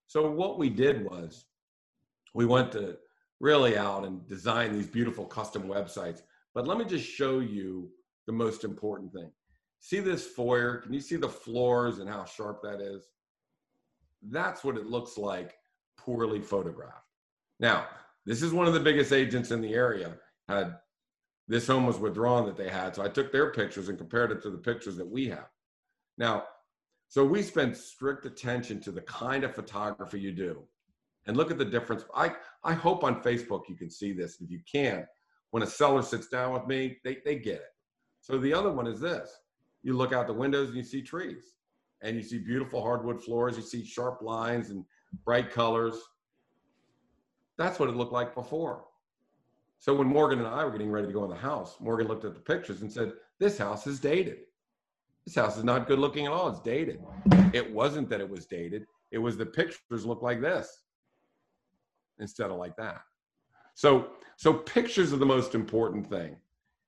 So 0.07 0.29
what 0.29 0.59
we 0.59 0.69
did 0.69 1.09
was 1.09 1.45
we 2.33 2.45
went 2.45 2.73
to 2.73 2.97
really 3.39 3.77
out 3.77 4.03
and 4.03 4.27
design 4.27 4.73
these 4.73 4.87
beautiful 4.87 5.25
custom 5.25 5.63
websites. 5.63 6.21
But 6.53 6.67
let 6.67 6.77
me 6.77 6.83
just 6.83 7.09
show 7.09 7.39
you 7.39 7.89
the 8.27 8.33
most 8.33 8.65
important 8.65 9.13
thing. 9.13 9.31
See 9.79 9.99
this 9.99 10.27
foyer? 10.27 10.79
Can 10.79 10.91
you 10.93 10.99
see 10.99 11.15
the 11.15 11.29
floors 11.29 11.99
and 11.99 12.09
how 12.09 12.25
sharp 12.25 12.61
that 12.63 12.81
is? 12.81 13.05
That's 14.29 14.65
what 14.65 14.75
it 14.75 14.87
looks 14.87 15.17
like 15.17 15.55
poorly 15.97 16.41
photographed. 16.41 17.07
Now 17.61 17.87
this 18.29 18.43
is 18.43 18.53
one 18.53 18.67
of 18.67 18.75
the 18.75 18.79
biggest 18.79 19.11
agents 19.11 19.49
in 19.49 19.59
the 19.59 19.73
area. 19.73 20.13
Had 20.47 20.75
this 21.47 21.65
home 21.65 21.87
was 21.87 21.97
withdrawn 21.97 22.45
that 22.45 22.55
they 22.55 22.69
had, 22.69 22.95
so 22.95 23.03
I 23.03 23.07
took 23.07 23.31
their 23.31 23.51
pictures 23.51 23.89
and 23.89 23.97
compared 23.97 24.31
it 24.31 24.43
to 24.43 24.51
the 24.51 24.57
pictures 24.59 24.95
that 24.97 25.09
we 25.09 25.27
have. 25.29 25.47
Now, 26.19 26.43
so 27.07 27.25
we 27.25 27.41
spend 27.41 27.75
strict 27.75 28.27
attention 28.27 28.81
to 28.81 28.91
the 28.91 29.01
kind 29.01 29.43
of 29.43 29.55
photography 29.55 30.19
you 30.19 30.31
do, 30.31 30.61
and 31.25 31.35
look 31.35 31.49
at 31.49 31.57
the 31.57 31.65
difference. 31.65 32.05
I 32.15 32.35
I 32.63 32.73
hope 32.73 33.03
on 33.03 33.23
Facebook 33.23 33.63
you 33.67 33.75
can 33.75 33.89
see 33.89 34.13
this. 34.13 34.39
If 34.39 34.51
you 34.51 34.59
can, 34.71 35.07
when 35.49 35.63
a 35.63 35.67
seller 35.67 36.03
sits 36.03 36.27
down 36.27 36.53
with 36.53 36.67
me, 36.67 36.97
they 37.03 37.17
they 37.25 37.37
get 37.37 37.55
it. 37.55 37.73
So 38.21 38.37
the 38.37 38.53
other 38.53 38.71
one 38.71 38.85
is 38.85 38.99
this: 38.99 39.27
you 39.81 39.93
look 39.93 40.13
out 40.13 40.27
the 40.27 40.33
windows 40.33 40.67
and 40.67 40.77
you 40.77 40.83
see 40.83 41.01
trees, 41.01 41.55
and 42.03 42.15
you 42.15 42.21
see 42.21 42.37
beautiful 42.37 42.83
hardwood 42.83 43.23
floors. 43.23 43.57
You 43.57 43.63
see 43.63 43.83
sharp 43.83 44.21
lines 44.21 44.69
and 44.69 44.85
bright 45.25 45.49
colors. 45.49 45.95
That's 47.59 47.77
what 47.77 47.89
it 47.89 47.95
looked 47.95 48.13
like 48.13 48.33
before. 48.33 48.85
So 49.79 49.93
when 49.93 50.07
Morgan 50.07 50.39
and 50.39 50.47
I 50.47 50.63
were 50.63 50.71
getting 50.71 50.89
ready 50.89 51.07
to 51.07 51.13
go 51.13 51.25
in 51.25 51.29
the 51.29 51.35
house, 51.35 51.75
Morgan 51.81 52.07
looked 52.07 52.23
at 52.23 52.33
the 52.33 52.39
pictures 52.39 52.81
and 52.81 52.91
said, 52.91 53.11
This 53.37 53.57
house 53.57 53.85
is 53.85 53.99
dated. 53.99 54.37
This 55.25 55.35
house 55.35 55.57
is 55.57 55.65
not 55.65 55.85
good 55.85 55.99
looking 55.99 56.25
at 56.25 56.31
all. 56.31 56.47
It's 56.47 56.61
dated. 56.61 57.01
It 57.53 57.69
wasn't 57.69 58.09
that 58.09 58.21
it 58.21 58.29
was 58.29 58.45
dated, 58.45 58.85
it 59.11 59.17
was 59.17 59.37
the 59.37 59.45
pictures 59.45 60.05
look 60.05 60.21
like 60.21 60.41
this 60.41 60.83
instead 62.19 62.49
of 62.49 62.57
like 62.57 62.77
that. 62.77 63.01
So, 63.75 64.11
so 64.37 64.53
pictures 64.53 65.11
are 65.11 65.17
the 65.17 65.25
most 65.25 65.53
important 65.53 66.09
thing. 66.09 66.37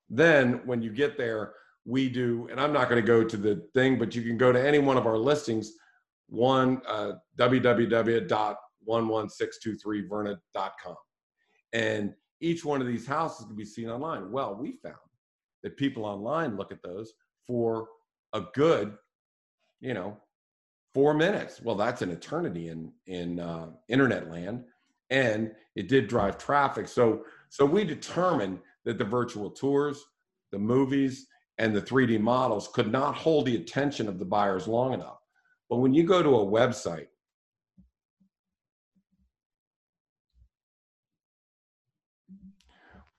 Then 0.09 0.61
when 0.65 0.81
you 0.81 0.91
get 0.91 1.17
there, 1.17 1.53
we 1.85 2.09
do, 2.09 2.47
and 2.49 2.59
I'm 2.59 2.71
not 2.71 2.89
going 2.89 3.01
to 3.01 3.07
go 3.07 3.23
to 3.25 3.37
the 3.37 3.67
thing, 3.73 3.99
but 3.99 4.15
you 4.15 4.21
can 4.21 4.37
go 4.37 4.53
to 4.53 4.67
any 4.67 4.79
one 4.79 4.97
of 4.97 5.05
our 5.05 5.17
listings, 5.17 5.73
one 6.27 6.81
uh, 6.87 7.13
www 7.37 8.55
11623verna.com. 8.87 10.95
And 11.73 12.13
each 12.41 12.65
one 12.65 12.81
of 12.81 12.87
these 12.87 13.05
houses 13.05 13.45
can 13.45 13.55
be 13.55 13.65
seen 13.65 13.89
online. 13.89 14.31
Well, 14.31 14.55
we 14.55 14.73
found 14.83 14.95
that 15.63 15.77
people 15.77 16.05
online 16.05 16.57
look 16.57 16.71
at 16.71 16.83
those 16.83 17.13
for 17.47 17.87
a 18.33 18.41
good, 18.53 18.95
you 19.79 19.93
know, 19.93 20.17
four 20.93 21.13
minutes. 21.13 21.61
Well, 21.61 21.75
that's 21.75 22.01
an 22.01 22.11
eternity 22.11 22.69
in 22.69 22.91
in 23.07 23.39
uh, 23.39 23.67
internet 23.87 24.29
land, 24.29 24.63
and 25.09 25.51
it 25.75 25.87
did 25.87 26.07
drive 26.07 26.37
traffic. 26.37 26.87
So 26.87 27.25
so 27.49 27.65
we 27.65 27.83
determined 27.83 28.59
that 28.85 28.97
the 28.97 29.05
virtual 29.05 29.51
tours, 29.51 30.03
the 30.51 30.59
movies, 30.59 31.27
and 31.57 31.75
the 31.75 31.81
3D 31.81 32.19
models 32.19 32.69
could 32.73 32.91
not 32.91 33.15
hold 33.15 33.45
the 33.45 33.55
attention 33.55 34.07
of 34.07 34.17
the 34.17 34.25
buyers 34.25 34.67
long 34.67 34.93
enough. 34.93 35.19
But 35.69 35.77
when 35.77 35.93
you 35.93 36.03
go 36.03 36.23
to 36.23 36.37
a 36.37 36.45
website 36.45 37.07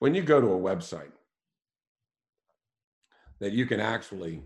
when 0.03 0.13
you 0.13 0.21
go 0.21 0.41
to 0.41 0.47
a 0.47 0.59
website 0.59 1.13
that 3.39 3.53
you 3.53 3.65
can 3.65 3.79
actually 3.79 4.43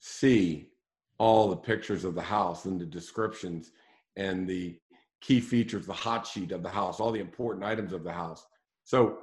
see 0.00 0.68
all 1.16 1.48
the 1.48 1.56
pictures 1.56 2.04
of 2.04 2.14
the 2.14 2.20
house 2.20 2.66
and 2.66 2.78
the 2.78 2.84
descriptions 2.84 3.70
and 4.16 4.46
the 4.46 4.78
key 5.22 5.40
features, 5.40 5.86
the 5.86 5.94
hot 5.94 6.26
sheet 6.26 6.52
of 6.52 6.62
the 6.62 6.68
house, 6.68 7.00
all 7.00 7.10
the 7.10 7.20
important 7.20 7.64
items 7.64 7.94
of 7.94 8.04
the 8.04 8.12
house. 8.12 8.44
So 8.84 9.20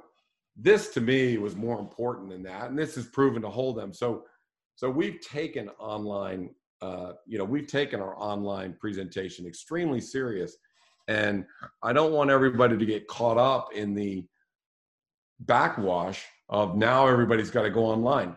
this 0.56 0.88
to 0.94 1.00
me 1.00 1.38
was 1.38 1.54
more 1.54 1.78
important 1.78 2.28
than 2.28 2.42
that, 2.42 2.68
and 2.68 2.76
this 2.76 2.96
has 2.96 3.06
proven 3.06 3.42
to 3.42 3.48
hold 3.48 3.76
them. 3.76 3.92
So, 3.92 4.24
so 4.74 4.90
we've 4.90 5.20
taken 5.20 5.68
online, 5.78 6.50
uh, 6.82 7.12
you 7.28 7.38
know, 7.38 7.44
we've 7.44 7.68
taken 7.68 8.00
our 8.00 8.16
online 8.20 8.74
presentation 8.80 9.46
extremely 9.46 10.00
serious, 10.00 10.56
and 11.06 11.44
I 11.80 11.92
don't 11.92 12.12
want 12.12 12.30
everybody 12.30 12.76
to 12.76 12.84
get 12.84 13.06
caught 13.06 13.38
up 13.38 13.68
in 13.72 13.94
the 13.94 14.26
backwash 15.40 16.24
of 16.48 16.76
now 16.76 17.06
everybody's 17.06 17.50
got 17.50 17.62
to 17.62 17.70
go 17.70 17.84
online. 17.84 18.36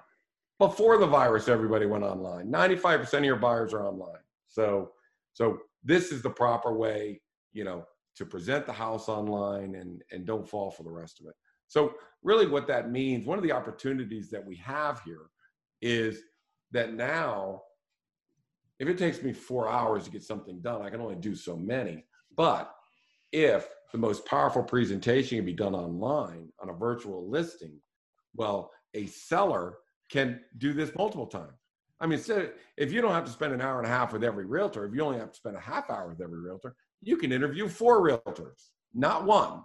Before 0.60 0.98
the 0.98 1.08
virus, 1.08 1.48
everybody 1.48 1.86
went 1.86 2.04
online. 2.04 2.52
95% 2.52 3.14
of 3.14 3.26
your 3.26 3.36
buyers 3.36 3.74
are 3.74 3.86
online. 3.86 4.22
So, 4.48 4.92
so 5.34 5.60
this 5.84 6.12
is 6.12 6.22
the 6.22 6.30
proper 6.30 6.74
way, 6.74 7.22
you 7.52 7.64
know, 7.64 7.86
to 8.16 8.26
present 8.26 8.66
the 8.66 8.74
house 8.74 9.10
online 9.10 9.76
and, 9.76 10.04
and 10.12 10.26
don't 10.26 10.48
fall 10.48 10.70
for 10.70 10.84
the 10.84 10.92
rest 10.92 11.20
of 11.20 11.28
it. 11.28 11.34
So 11.68 11.96
really 12.22 12.48
what 12.48 12.68
that 12.68 12.92
means, 12.92 13.26
one 13.26 13.38
of 13.38 13.44
the 13.44 13.52
opportunities 13.52 14.30
that 14.30 14.46
we 14.46 14.56
have 14.58 15.02
here 15.04 15.30
is 15.82 16.22
that 16.72 16.94
now, 16.94 17.64
if 18.80 18.88
it 18.88 18.98
takes 18.98 19.22
me 19.24 19.34
four 19.34 19.70
hours 19.70 20.04
to 20.06 20.12
get 20.12 20.24
something 20.24 20.62
done, 20.62 20.82
I 20.82 20.90
can 20.90 21.02
only 21.02 21.16
do 21.16 21.36
so 21.36 21.56
many. 21.58 22.06
But 22.36 22.74
if 23.32 23.68
the 23.94 24.00
most 24.00 24.26
powerful 24.26 24.64
presentation 24.64 25.38
can 25.38 25.46
be 25.46 25.54
done 25.54 25.76
online 25.76 26.50
on 26.60 26.70
a 26.70 26.74
virtual 26.74 27.30
listing, 27.30 27.80
well, 28.36 28.72
a 28.96 29.06
seller 29.06 29.78
can 30.12 30.42
do 30.58 30.74
this 30.74 30.92
multiple 30.98 31.28
times. 31.28 31.54
I 32.00 32.08
mean, 32.08 32.20
if 32.76 32.92
you 32.92 33.02
don't 33.02 33.14
have 33.14 33.26
to 33.26 33.32
spend 33.32 33.54
an 33.54 33.62
hour 33.62 33.78
and 33.78 33.88
a 33.88 33.90
half 33.90 34.12
with 34.12 34.24
every 34.24 34.46
realtor, 34.46 34.86
if 34.86 34.94
you 34.94 35.02
only 35.02 35.20
have 35.20 35.32
to 35.32 35.38
spend 35.38 35.56
a 35.56 35.62
half 35.62 35.90
hour 35.90 36.10
with 36.10 36.22
every 36.22 36.40
realtor, 36.40 36.76
you 37.02 37.18
can 37.18 37.32
interview 37.32 37.68
four 37.68 38.02
realtors, 38.02 38.72
not 38.94 39.26
one, 39.26 39.62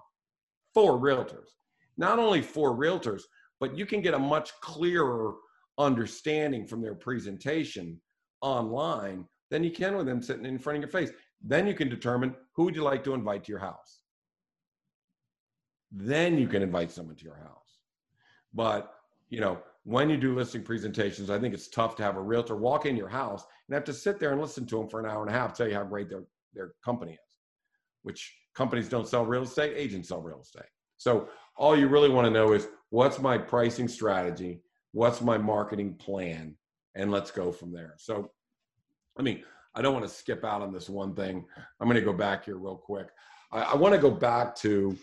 four 0.74 0.98
realtors. 0.98 1.48
Not 1.96 2.18
only 2.18 2.42
four 2.42 2.76
realtors, 2.76 3.22
but 3.58 3.76
you 3.76 3.86
can 3.86 4.02
get 4.02 4.14
a 4.14 4.18
much 4.18 4.52
clearer 4.60 5.34
understanding 5.78 6.66
from 6.66 6.80
their 6.80 6.94
presentation 6.94 8.00
online 8.40 9.24
than 9.50 9.64
you 9.64 9.70
can 9.70 9.96
with 9.96 10.06
them 10.06 10.22
sitting 10.22 10.44
in 10.44 10.58
front 10.58 10.76
of 10.76 10.82
your 10.82 10.90
face. 10.90 11.10
Then 11.42 11.66
you 11.66 11.74
can 11.74 11.88
determine 11.88 12.36
who 12.54 12.64
would 12.64 12.76
you 12.76 12.82
like 12.82 13.02
to 13.04 13.14
invite 13.14 13.44
to 13.44 13.52
your 13.52 13.58
house. 13.58 13.97
Then 15.90 16.38
you 16.38 16.46
can 16.46 16.62
invite 16.62 16.90
someone 16.90 17.16
to 17.16 17.24
your 17.24 17.36
house. 17.36 17.78
But, 18.54 18.92
you 19.30 19.40
know, 19.40 19.58
when 19.84 20.10
you 20.10 20.16
do 20.16 20.34
listing 20.34 20.62
presentations, 20.62 21.30
I 21.30 21.38
think 21.38 21.54
it's 21.54 21.68
tough 21.68 21.96
to 21.96 22.02
have 22.02 22.16
a 22.16 22.22
realtor 22.22 22.56
walk 22.56 22.84
in 22.84 22.96
your 22.96 23.08
house 23.08 23.44
and 23.66 23.74
have 23.74 23.84
to 23.84 23.92
sit 23.92 24.20
there 24.20 24.32
and 24.32 24.40
listen 24.40 24.66
to 24.66 24.78
them 24.78 24.88
for 24.88 25.00
an 25.00 25.06
hour 25.06 25.22
and 25.22 25.30
a 25.34 25.38
half, 25.38 25.56
tell 25.56 25.68
you 25.68 25.74
how 25.74 25.84
great 25.84 26.10
their, 26.10 26.24
their 26.54 26.72
company 26.84 27.12
is, 27.12 27.34
which 28.02 28.36
companies 28.54 28.88
don't 28.88 29.08
sell 29.08 29.24
real 29.24 29.44
estate, 29.44 29.74
agents 29.76 30.08
sell 30.08 30.20
real 30.20 30.40
estate. 30.42 30.68
So 30.98 31.28
all 31.56 31.76
you 31.76 31.88
really 31.88 32.10
want 32.10 32.26
to 32.26 32.30
know 32.30 32.52
is 32.52 32.68
what's 32.90 33.18
my 33.18 33.38
pricing 33.38 33.88
strategy? 33.88 34.60
What's 34.92 35.20
my 35.22 35.38
marketing 35.38 35.94
plan? 35.94 36.56
And 36.94 37.10
let's 37.10 37.30
go 37.30 37.52
from 37.52 37.72
there. 37.72 37.94
So, 37.98 38.32
I 39.18 39.22
mean, 39.22 39.42
I 39.74 39.82
don't 39.82 39.94
want 39.94 40.06
to 40.06 40.12
skip 40.12 40.44
out 40.44 40.60
on 40.60 40.72
this 40.72 40.88
one 40.88 41.14
thing. 41.14 41.44
I'm 41.80 41.86
going 41.86 41.94
to 41.94 42.02
go 42.02 42.12
back 42.12 42.44
here 42.44 42.56
real 42.56 42.76
quick. 42.76 43.08
I, 43.52 43.60
I 43.60 43.76
want 43.76 43.94
to 43.94 44.00
go 44.00 44.10
back 44.10 44.56
to 44.56 44.96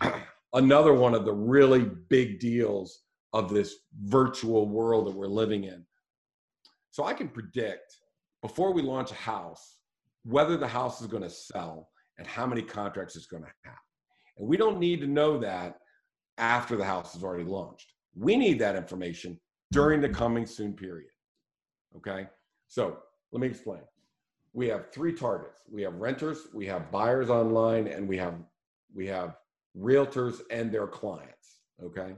another 0.54 0.94
one 0.94 1.14
of 1.14 1.24
the 1.24 1.32
really 1.32 1.90
big 2.08 2.38
deals 2.38 3.00
of 3.32 3.52
this 3.52 3.76
virtual 4.04 4.68
world 4.68 5.06
that 5.06 5.14
we're 5.14 5.26
living 5.26 5.64
in. 5.64 5.84
So 6.90 7.04
I 7.04 7.14
can 7.14 7.28
predict 7.28 7.96
before 8.42 8.72
we 8.72 8.82
launch 8.82 9.10
a 9.10 9.16
house 9.16 9.78
whether 10.24 10.56
the 10.56 10.68
house 10.68 11.00
is 11.00 11.06
going 11.06 11.22
to 11.22 11.30
sell 11.30 11.88
and 12.18 12.26
how 12.26 12.46
many 12.46 12.62
contracts 12.62 13.16
it's 13.16 13.26
going 13.26 13.42
to 13.42 13.48
have. 13.64 13.78
And 14.38 14.48
we 14.48 14.56
don't 14.56 14.78
need 14.78 15.00
to 15.00 15.06
know 15.06 15.38
that 15.38 15.78
after 16.38 16.76
the 16.76 16.84
house 16.84 17.14
is 17.14 17.24
already 17.24 17.44
launched. 17.44 17.92
We 18.14 18.36
need 18.36 18.58
that 18.60 18.76
information 18.76 19.40
during 19.72 20.00
the 20.00 20.08
coming 20.08 20.46
soon 20.46 20.74
period. 20.74 21.10
Okay. 21.96 22.26
So 22.68 22.98
let 23.32 23.40
me 23.40 23.48
explain. 23.48 23.80
We 24.52 24.68
have 24.68 24.92
three 24.92 25.12
targets. 25.12 25.62
We 25.70 25.82
have 25.82 25.94
renters, 25.94 26.48
we 26.52 26.66
have 26.66 26.90
buyers 26.90 27.30
online, 27.30 27.86
and 27.88 28.06
we 28.06 28.18
have 28.18 28.34
we 28.94 29.06
have 29.06 29.36
realtors 29.78 30.40
and 30.50 30.70
their 30.70 30.86
clients. 30.86 31.60
Okay. 31.82 32.14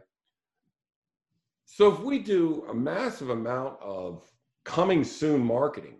So 1.64 1.92
if 1.92 2.00
we 2.00 2.18
do 2.18 2.64
a 2.68 2.74
massive 2.74 3.30
amount 3.30 3.80
of 3.80 4.30
coming 4.64 5.04
soon 5.04 5.44
marketing 5.44 5.96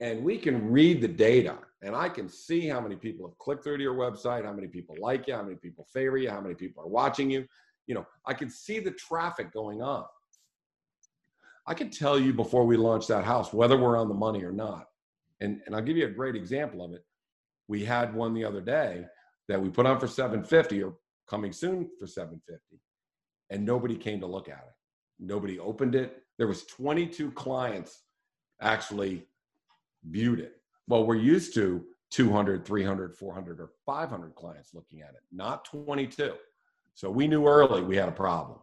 and 0.00 0.22
we 0.22 0.38
can 0.38 0.70
read 0.70 1.00
the 1.00 1.08
data 1.08 1.58
and 1.82 1.94
I 1.94 2.08
can 2.08 2.28
see 2.28 2.68
how 2.68 2.80
many 2.80 2.96
people 2.96 3.26
have 3.26 3.38
clicked 3.38 3.64
through 3.64 3.78
to 3.78 3.82
your 3.82 3.94
website, 3.94 4.44
how 4.44 4.52
many 4.52 4.68
people 4.68 4.96
like 5.00 5.26
you, 5.26 5.34
how 5.34 5.42
many 5.42 5.56
people 5.56 5.86
favor 5.92 6.16
you, 6.18 6.30
how 6.30 6.40
many 6.40 6.54
people 6.54 6.82
are 6.82 6.88
watching 6.88 7.30
you. 7.30 7.46
You 7.86 7.94
know, 7.94 8.06
I 8.26 8.34
can 8.34 8.50
see 8.50 8.78
the 8.78 8.90
traffic 8.92 9.52
going 9.52 9.82
on. 9.82 10.04
I 11.66 11.74
can 11.74 11.90
tell 11.90 12.18
you 12.18 12.32
before 12.32 12.66
we 12.66 12.76
launch 12.76 13.06
that 13.06 13.24
house 13.24 13.52
whether 13.52 13.78
we're 13.78 13.96
on 13.96 14.08
the 14.08 14.14
money 14.14 14.44
or 14.44 14.52
not. 14.52 14.86
And, 15.40 15.60
and 15.64 15.74
I'll 15.74 15.82
give 15.82 15.96
you 15.96 16.06
a 16.06 16.10
great 16.10 16.36
example 16.36 16.84
of 16.84 16.92
it. 16.92 17.04
We 17.68 17.84
had 17.84 18.14
one 18.14 18.34
the 18.34 18.44
other 18.44 18.60
day 18.60 19.06
that 19.50 19.60
we 19.60 19.68
put 19.68 19.84
on 19.84 19.98
for 19.98 20.06
750 20.06 20.82
or 20.84 20.94
coming 21.28 21.52
soon 21.52 21.90
for 21.98 22.06
750 22.06 22.80
and 23.50 23.66
nobody 23.66 23.96
came 23.96 24.20
to 24.20 24.26
look 24.26 24.48
at 24.48 24.64
it. 24.68 24.74
Nobody 25.18 25.58
opened 25.58 25.96
it. 25.96 26.22
There 26.38 26.46
was 26.46 26.64
22 26.66 27.32
clients 27.32 28.04
actually 28.62 29.26
viewed 30.08 30.38
it. 30.38 30.56
Well, 30.86 31.04
we're 31.04 31.16
used 31.16 31.52
to 31.54 31.84
200, 32.10 32.64
300, 32.64 33.16
400, 33.16 33.60
or 33.60 33.70
500 33.84 34.34
clients 34.36 34.72
looking 34.72 35.02
at 35.02 35.10
it, 35.10 35.22
not 35.32 35.64
22. 35.64 36.34
So 36.94 37.10
we 37.10 37.26
knew 37.26 37.46
early 37.46 37.82
we 37.82 37.96
had 37.96 38.08
a 38.08 38.12
problem. 38.12 38.58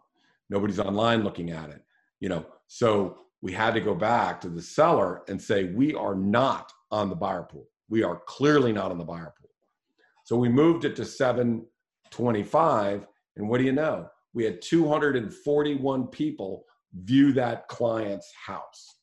Nobody's 0.49 0.79
online 0.79 1.23
looking 1.23 1.51
at 1.51 1.69
it, 1.69 1.83
you 2.21 2.29
know. 2.29 2.45
So 2.67 3.19
we 3.41 3.51
had 3.51 3.73
to 3.73 3.81
go 3.81 3.93
back 3.93 4.39
to 4.41 4.49
the 4.49 4.61
seller 4.61 5.23
and 5.27 5.41
say 5.41 5.65
we 5.65 5.93
are 5.95 6.15
not 6.15 6.71
on 6.91 7.09
the 7.09 7.15
buyer 7.15 7.43
pool. 7.43 7.67
We 7.89 8.03
are 8.03 8.21
clearly 8.25 8.71
not 8.71 8.91
on 8.91 8.97
the 8.97 9.03
buyer 9.03 9.33
pool. 9.37 9.46
So 10.27 10.35
we 10.35 10.49
moved 10.49 10.83
it 10.83 10.97
to 10.97 11.05
725, 11.05 13.07
and 13.37 13.47
what 13.47 13.59
do 13.59 13.63
you 13.63 13.71
know? 13.71 14.09
We 14.33 14.43
had 14.43 14.61
241 14.61 16.07
people 16.07 16.65
view 16.93 17.31
that 17.31 17.69
client's 17.69 18.29
house. 18.45 18.97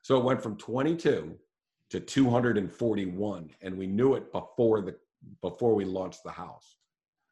So 0.00 0.16
it 0.16 0.24
went 0.24 0.42
from 0.42 0.56
22 0.56 1.36
to 1.90 2.00
241 2.00 3.50
and 3.60 3.76
we 3.76 3.86
knew 3.86 4.14
it 4.14 4.32
before 4.32 4.80
the 4.80 4.96
before 5.42 5.74
we 5.74 5.84
launched 5.84 6.22
the 6.24 6.30
house. 6.30 6.78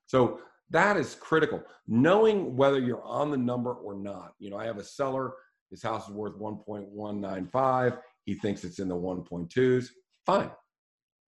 So 0.05 0.40
that 0.69 0.99
is 0.99 1.14
critical. 1.14 1.62
Knowing 1.88 2.55
whether 2.55 2.78
you're 2.78 3.02
on 3.02 3.31
the 3.31 3.38
number 3.38 3.73
or 3.73 3.95
not. 3.95 4.35
You 4.38 4.50
know, 4.50 4.59
I 4.59 4.66
have 4.66 4.76
a 4.76 4.85
seller, 4.85 5.33
his 5.71 5.83
house 5.83 6.07
is 6.07 6.12
worth 6.12 6.38
1.195. 6.38 7.99
He 8.25 8.35
thinks 8.35 8.62
it's 8.62 8.78
in 8.78 8.88
the 8.88 8.95
1.2s. 8.95 9.87
Fine. 10.26 10.50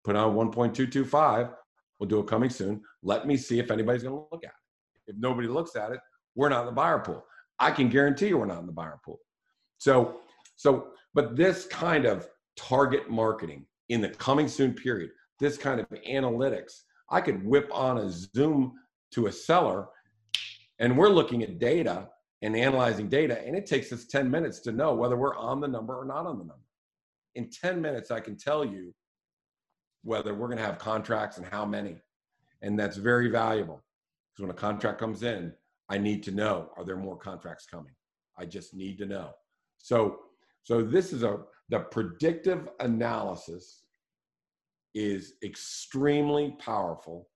Put 0.08 0.16
on 0.16 0.34
1.225. 0.34 1.52
We'll 2.00 2.08
do 2.08 2.20
it 2.20 2.26
coming 2.26 2.48
soon. 2.48 2.80
Let 3.02 3.26
me 3.26 3.36
see 3.36 3.58
if 3.58 3.70
anybody's 3.70 4.02
going 4.04 4.14
to 4.14 4.26
look 4.32 4.42
at 4.42 4.52
it. 4.52 5.12
If 5.12 5.16
nobody 5.18 5.48
looks 5.48 5.76
at 5.76 5.92
it, 5.92 6.00
we're 6.34 6.48
not 6.48 6.60
in 6.60 6.66
the 6.68 6.72
buyer 6.72 7.00
pool. 7.00 7.26
I 7.58 7.70
can 7.72 7.90
guarantee 7.90 8.28
you 8.28 8.38
we're 8.38 8.46
not 8.46 8.60
in 8.60 8.66
the 8.66 8.72
buyer 8.72 8.98
pool. 9.04 9.20
So, 9.76 10.20
so 10.56 10.92
but 11.12 11.36
this 11.36 11.66
kind 11.66 12.06
of 12.06 12.26
target 12.56 13.10
marketing 13.10 13.66
in 13.90 14.00
the 14.00 14.08
coming 14.08 14.48
soon 14.48 14.72
period, 14.72 15.10
this 15.40 15.58
kind 15.58 15.78
of 15.78 15.86
analytics, 15.90 16.84
I 17.10 17.20
could 17.20 17.44
whip 17.44 17.68
on 17.70 17.98
a 17.98 18.10
Zoom 18.10 18.72
to 19.12 19.26
a 19.26 19.32
seller 19.32 19.88
and 20.78 20.96
we're 20.96 21.10
looking 21.10 21.42
at 21.42 21.58
data 21.58 22.08
and 22.40 22.56
analyzing 22.56 23.10
data, 23.10 23.46
and 23.46 23.54
it 23.54 23.66
takes 23.66 23.92
us 23.92 24.06
10 24.06 24.30
minutes 24.30 24.60
to 24.60 24.72
know 24.72 24.94
whether 24.94 25.18
we're 25.18 25.36
on 25.36 25.60
the 25.60 25.68
number 25.68 26.00
or 26.00 26.06
not 26.06 26.24
on 26.24 26.38
the 26.38 26.44
number. 26.44 26.64
In 27.34 27.50
10 27.50 27.82
minutes, 27.82 28.10
I 28.10 28.20
can 28.20 28.38
tell 28.38 28.64
you 28.64 28.94
whether 30.02 30.34
we're 30.34 30.48
going 30.48 30.58
to 30.58 30.64
have 30.64 30.78
contracts 30.78 31.38
and 31.38 31.46
how 31.46 31.64
many. 31.64 31.96
And 32.62 32.78
that's 32.78 32.96
very 32.96 33.28
valuable 33.28 33.82
because 34.32 34.42
when 34.42 34.50
a 34.50 34.58
contract 34.58 34.98
comes 34.98 35.22
in, 35.22 35.52
I 35.88 35.98
need 35.98 36.22
to 36.24 36.30
know 36.30 36.70
are 36.76 36.84
there 36.84 36.96
more 36.96 37.16
contracts 37.16 37.66
coming? 37.66 37.92
I 38.36 38.44
just 38.44 38.74
need 38.74 38.98
to 38.98 39.06
know. 39.06 39.30
So 39.78 40.20
so 40.62 40.82
this 40.82 41.12
is 41.12 41.22
a 41.22 41.40
the 41.68 41.80
predictive 41.80 42.68
analysis 42.80 43.84
is 44.94 45.34
extremely 45.44 46.56
powerful 46.58 47.28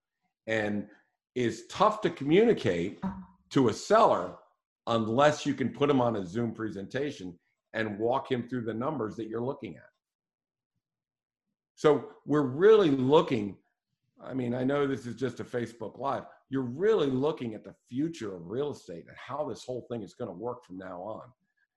and 0.47 0.87
is 1.35 1.65
tough 1.67 2.01
to 2.01 2.09
communicate 2.09 2.99
to 3.51 3.69
a 3.69 3.73
seller 3.73 4.35
unless 4.87 5.45
you 5.45 5.53
can 5.53 5.69
put 5.69 5.89
him 5.89 6.01
on 6.01 6.17
a 6.17 6.25
Zoom 6.25 6.51
presentation 6.51 7.37
and 7.73 7.97
walk 7.97 8.31
him 8.31 8.47
through 8.47 8.65
the 8.65 8.73
numbers 8.73 9.15
that 9.15 9.27
you're 9.27 9.41
looking 9.41 9.75
at. 9.77 9.92
So 11.83 12.11
we're 12.25 12.43
really 12.43 12.91
looking, 12.91 13.57
I 14.23 14.33
mean, 14.33 14.55
I 14.55 14.63
know 14.63 14.87
this 14.87 15.05
is 15.05 15.17
just 15.17 15.41
a 15.41 15.43
Facebook 15.43 15.99
Live. 15.99 16.23
You're 16.49 16.61
really 16.61 17.07
looking 17.07 17.55
at 17.55 17.65
the 17.65 17.75
future 17.89 18.33
of 18.33 18.49
real 18.49 18.71
estate 18.71 19.03
and 19.09 19.17
how 19.17 19.43
this 19.49 19.65
whole 19.65 19.85
thing 19.91 20.01
is 20.01 20.13
going 20.13 20.29
to 20.29 20.33
work 20.33 20.63
from 20.63 20.77
now 20.77 21.01
on. 21.01 21.23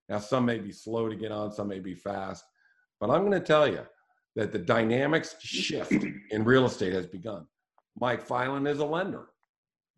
Now, 0.09 0.21
some 0.21 0.45
may 0.45 0.61
be 0.61 0.71
slow 0.71 1.09
to 1.09 1.16
get 1.16 1.33
on, 1.33 1.51
some 1.51 1.66
may 1.66 1.81
be 1.81 1.97
fast, 1.97 2.45
but 3.01 3.11
I'm 3.11 3.23
going 3.23 3.33
to 3.33 3.40
tell 3.40 3.66
you 3.66 3.81
that 4.37 4.53
the 4.53 4.61
dynamics 4.61 5.35
shift 5.40 5.90
in 6.31 6.45
real 6.45 6.66
estate 6.66 6.92
has 6.92 7.09
begun. 7.09 7.45
Mike 7.99 8.25
Filan 8.25 8.69
is 8.69 8.79
a 8.79 8.87
lender. 8.87 9.31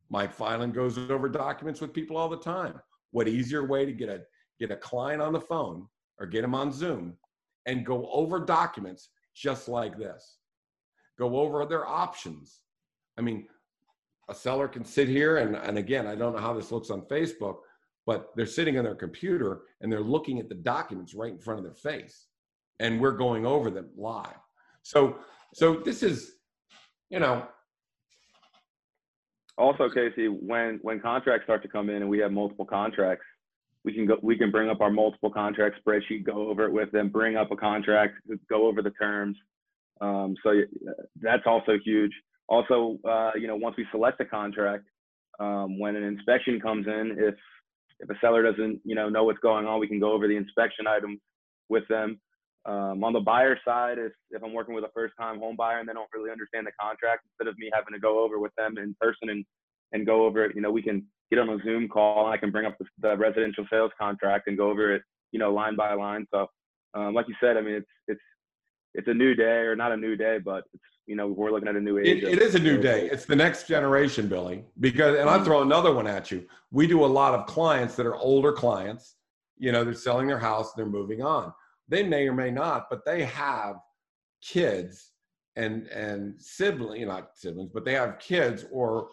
Mike 0.09 0.33
Filan 0.33 0.73
goes 0.73 0.97
over 0.97 1.29
documents 1.29 1.83
with 1.83 1.93
people 1.93 2.17
all 2.17 2.31
the 2.31 2.39
time. 2.39 2.81
What 3.11 3.29
easier 3.29 3.67
way 3.67 3.85
to 3.85 3.93
get 3.93 4.09
a 4.09 4.23
get 4.59 4.71
a 4.71 4.77
client 4.77 5.21
on 5.21 5.35
the 5.35 5.41
phone 5.43 5.87
or 6.19 6.25
get 6.25 6.41
them 6.41 6.55
on 6.55 6.73
Zoom 6.73 7.13
and 7.67 7.85
go 7.85 8.09
over 8.11 8.41
documents 8.41 9.11
just 9.39 9.69
like 9.69 9.99
this. 9.99 10.39
Go 11.19 11.37
over 11.39 11.65
their 11.67 11.87
options. 11.87 12.61
I 13.17 13.23
mean, 13.23 13.47
a 14.29 14.35
seller 14.35 14.69
can 14.69 14.85
sit 14.85 15.09
here 15.09 15.39
and, 15.39 15.57
and 15.57 15.79
again, 15.79 16.07
I 16.07 16.15
don't 16.15 16.35
know 16.35 16.43
how 16.43 16.53
this 16.53 16.71
looks 16.71 16.91
on 16.91 17.03
Facebook, 17.03 17.59
but 18.07 18.31
they're 18.37 18.47
sitting 18.47 18.79
on 18.79 18.85
their 18.85 18.95
computer 18.95 19.63
and 19.81 19.91
they're 19.91 20.01
looking 20.01 20.39
at 20.39 20.49
the 20.49 20.55
documents 20.55 21.15
right 21.15 21.33
in 21.33 21.39
front 21.39 21.59
of 21.59 21.65
their 21.65 21.75
face 21.75 22.27
and 22.81 23.01
we're 23.01 23.13
going 23.13 23.45
over 23.45 23.71
them 23.71 23.89
live 23.97 24.39
so 24.83 25.19
so 25.55 25.75
this 25.85 26.03
is 26.03 26.33
you 27.11 27.21
know 27.21 27.47
also 29.57 29.89
casey 29.89 30.29
when 30.29 30.79
when 30.83 31.01
contracts 31.01 31.45
start 31.45 31.63
to 31.63 31.69
come 31.69 31.91
in 31.91 31.97
and 31.97 32.09
we 32.09 32.19
have 32.19 32.33
multiple 32.33 32.65
contracts 32.65 33.25
we 33.85 33.93
can 33.93 34.07
go 34.07 34.19
we 34.23 34.37
can 34.37 34.51
bring 34.51 34.69
up 34.69 34.81
our 34.81 34.91
multiple 34.91 35.31
contract 35.31 35.77
spreadsheet 35.85 36.25
go 36.25 36.49
over 36.49 36.65
it 36.65 36.73
with 36.73 36.91
them 36.93 37.09
bring 37.09 37.37
up 37.37 37.51
a 37.51 37.57
contract 37.57 38.15
go 38.49 38.67
over 38.67 38.83
the 38.83 38.91
terms 38.91 39.37
um, 40.01 40.35
so 40.43 40.53
that's 41.21 41.45
also 41.47 41.79
huge 41.85 42.13
also 42.49 42.99
uh, 43.09 43.33
you 43.35 43.47
know 43.47 43.57
once 43.57 43.77
we 43.77 43.87
select 43.91 44.21
a 44.21 44.25
contract 44.25 44.85
um, 45.41 45.79
when 45.79 45.97
an 45.97 46.03
inspection 46.03 46.61
comes 46.61 46.87
in 46.87 47.17
if 47.19 47.35
if 48.01 48.11
a 48.11 48.19
seller 48.21 48.43
doesn't, 48.43 48.81
you 48.85 48.95
know, 48.95 49.09
know 49.09 49.25
what's 49.25 49.39
going 49.41 49.67
on, 49.67 49.81
we 49.81 49.89
can 49.89 50.01
go 50.01 50.13
over 50.13 50.29
the 50.29 50.37
inspection 50.37 50.87
items 50.87 51.19
with 51.69 51.87
them. 51.89 52.21
Um, 52.65 53.03
on 53.03 53.13
the 53.13 53.21
buyer 53.21 53.59
side, 53.65 53.99
if, 53.99 54.13
if 54.31 54.43
I'm 54.43 54.53
working 54.53 54.75
with 54.75 54.85
a 54.85 54.91
first 54.95 55.15
time 55.19 55.39
home 55.39 55.57
buyer 55.57 55.79
and 55.79 55.89
they 55.89 55.95
don't 55.95 56.09
really 56.15 56.31
understand 56.31 56.67
the 56.67 56.73
contract, 56.81 57.25
instead 57.27 57.51
of 57.51 57.59
me 57.59 57.71
having 57.73 57.95
to 57.95 57.99
go 57.99 58.23
over 58.23 58.39
with 58.39 58.55
them 58.57 58.79
in 58.79 58.95
person 59.01 59.31
and, 59.31 59.45
and 59.93 60.07
go 60.07 60.25
over 60.27 60.45
it, 60.45 60.55
you 60.55 60.63
know, 60.63 60.71
we 60.71 60.83
can 60.83 61.07
get 61.31 61.39
on 61.39 61.49
a 61.49 61.59
Zoom 61.65 61.89
call 61.89 62.27
and 62.27 62.35
I 62.35 62.37
can 62.37 62.51
bring 62.51 62.67
up 62.67 62.77
the, 62.79 62.87
the 63.01 63.17
residential 63.17 63.67
sales 63.71 63.91
contract 63.99 64.49
and 64.49 64.57
go 64.57 64.71
over 64.71 64.95
it, 64.95 65.03
you 65.33 65.39
know, 65.39 65.53
line 65.53 65.77
by 65.77 65.95
line. 65.95 66.27
So, 66.33 66.47
um, 66.95 67.15
like 67.15 67.29
you 67.29 67.35
said, 67.41 67.57
I 67.57 67.61
mean, 67.61 67.75
it's, 67.75 67.87
it's, 68.07 68.21
it's 68.95 69.09
a 69.09 69.15
new 69.15 69.35
day 69.35 69.61
or 69.63 69.77
not 69.77 69.93
a 69.93 69.97
new 69.97 70.17
day, 70.17 70.39
but 70.39 70.65
it's 70.73 70.83
you 71.07 71.17
know 71.17 71.27
we're 71.27 71.51
looking 71.51 71.69
at 71.69 71.77
a 71.77 71.81
new 71.81 71.99
age. 71.99 72.23
it, 72.23 72.25
it 72.25 72.43
is 72.43 72.55
a 72.55 72.59
new 72.59 72.79
day. 72.79 73.09
It's 73.11 73.25
the 73.25 73.37
next 73.37 73.67
generation, 73.67 74.29
Billy. 74.29 74.65
Because 74.79 75.19
and 75.19 75.29
I'll 75.29 75.37
mm-hmm. 75.37 75.45
throw 75.47 75.63
another 75.63 75.93
one 75.93 76.07
at 76.07 76.31
you. 76.31 76.47
We 76.71 76.87
do 76.87 77.05
a 77.05 77.07
lot 77.07 77.35
of 77.35 77.47
clients 77.47 77.97
that 77.97 78.07
are 78.07 78.17
older 78.17 78.53
clients. 78.53 79.17
You 79.57 79.73
know, 79.73 79.85
they're 79.85 79.95
selling 79.95 80.27
their 80.27 80.39
house, 80.39 80.73
they're 80.75 80.87
moving 80.87 81.23
on. 81.23 81.53
They 81.89 82.03
may 82.03 82.29
or 82.29 82.35
may 82.35 82.51
not, 82.51 82.89
but 82.91 83.05
they 83.05 83.25
have 83.25 83.77
kids 84.43 85.13
and 85.57 85.87
and 85.89 86.41
siblings, 86.41 87.07
not 87.07 87.31
siblings, 87.35 87.71
but 87.73 87.85
they 87.85 87.95
have 87.95 88.19
kids 88.19 88.67
or 88.71 89.09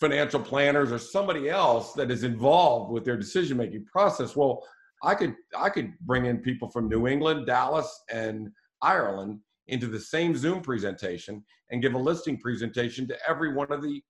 financial 0.00 0.40
planners 0.40 0.92
or 0.92 0.98
somebody 0.98 1.48
else 1.48 1.92
that 1.94 2.10
is 2.10 2.22
involved 2.22 2.92
with 2.92 3.04
their 3.04 3.16
decision 3.16 3.56
making 3.56 3.84
process. 3.86 4.36
Well, 4.36 4.62
I 5.02 5.14
could 5.14 5.34
I 5.56 5.68
could 5.68 5.92
bring 6.00 6.26
in 6.26 6.38
people 6.38 6.70
from 6.70 6.88
New 6.88 7.06
England, 7.06 7.46
Dallas, 7.46 8.02
and 8.10 8.50
Ireland 8.82 9.40
into 9.68 9.86
the 9.86 10.00
same 10.00 10.36
Zoom 10.36 10.60
presentation 10.60 11.44
and 11.70 11.82
give 11.82 11.94
a 11.94 11.98
listing 11.98 12.38
presentation 12.38 13.06
to 13.08 13.16
every 13.28 13.52
one 13.52 13.70
of 13.72 13.82
the 13.82 14.02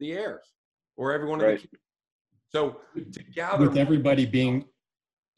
the 0.00 0.12
heirs 0.12 0.46
or 0.96 1.12
every 1.12 1.28
one 1.28 1.40
of 1.40 1.46
right. 1.46 1.62
the 1.70 1.78
so 2.48 2.80
to 2.94 3.22
gather 3.34 3.68
with 3.68 3.76
everybody 3.76 4.26
being 4.26 4.64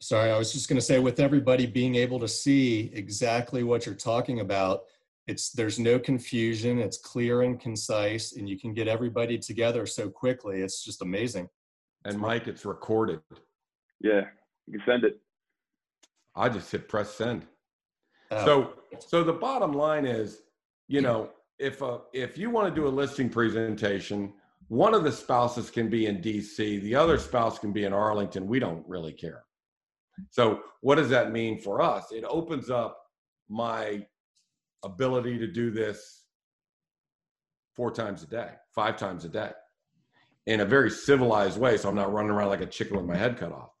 sorry 0.01 0.31
i 0.31 0.37
was 0.37 0.51
just 0.51 0.67
going 0.67 0.77
to 0.77 0.85
say 0.85 0.99
with 0.99 1.19
everybody 1.19 1.65
being 1.65 1.95
able 1.95 2.19
to 2.19 2.27
see 2.27 2.91
exactly 2.93 3.63
what 3.63 3.85
you're 3.85 3.95
talking 3.95 4.39
about 4.39 4.81
it's 5.27 5.51
there's 5.51 5.79
no 5.79 5.97
confusion 5.97 6.79
it's 6.79 6.97
clear 6.97 7.41
and 7.41 7.59
concise 7.59 8.35
and 8.35 8.47
you 8.47 8.59
can 8.59 8.73
get 8.73 8.87
everybody 8.87 9.37
together 9.37 9.85
so 9.85 10.09
quickly 10.09 10.61
it's 10.61 10.83
just 10.83 11.01
amazing 11.01 11.47
and 12.05 12.19
mike 12.19 12.47
it's 12.47 12.65
recorded 12.65 13.19
yeah 14.01 14.21
you 14.67 14.73
can 14.77 14.81
send 14.85 15.03
it 15.03 15.19
I 16.35 16.49
just 16.49 16.71
hit 16.71 16.87
press 16.87 17.11
send. 17.11 17.45
Uh, 18.29 18.43
So, 18.45 18.73
so 18.99 19.23
the 19.23 19.33
bottom 19.33 19.73
line 19.73 20.05
is, 20.05 20.41
you 20.87 21.01
know, 21.01 21.29
if 21.59 21.81
a, 21.81 22.01
if 22.13 22.37
you 22.37 22.49
want 22.49 22.67
to 22.67 22.75
do 22.75 22.87
a 22.87 22.89
listing 22.89 23.29
presentation, 23.29 24.33
one 24.67 24.93
of 24.93 25.03
the 25.03 25.11
spouses 25.11 25.69
can 25.69 25.89
be 25.89 26.07
in 26.07 26.21
DC, 26.21 26.81
the 26.81 26.95
other 26.95 27.17
spouse 27.17 27.59
can 27.59 27.71
be 27.71 27.85
in 27.85 27.93
Arlington. 27.93 28.47
We 28.47 28.59
don't 28.59 28.85
really 28.87 29.13
care. 29.13 29.43
So, 30.29 30.61
what 30.81 30.95
does 30.95 31.09
that 31.09 31.31
mean 31.31 31.59
for 31.59 31.81
us? 31.81 32.11
It 32.11 32.23
opens 32.25 32.69
up 32.69 32.99
my 33.49 34.05
ability 34.85 35.37
to 35.39 35.47
do 35.47 35.71
this 35.71 36.23
four 37.75 37.91
times 37.91 38.23
a 38.23 38.27
day, 38.27 38.49
five 38.73 38.95
times 38.97 39.25
a 39.25 39.29
day, 39.29 39.51
in 40.45 40.61
a 40.61 40.65
very 40.65 40.89
civilized 40.89 41.59
way. 41.59 41.75
So 41.75 41.89
I'm 41.89 41.95
not 41.95 42.13
running 42.13 42.31
around 42.31 42.49
like 42.49 42.61
a 42.61 42.67
chicken 42.67 42.95
with 42.95 43.05
my 43.05 43.17
head 43.17 43.37
cut 43.37 43.51
off. 43.51 43.71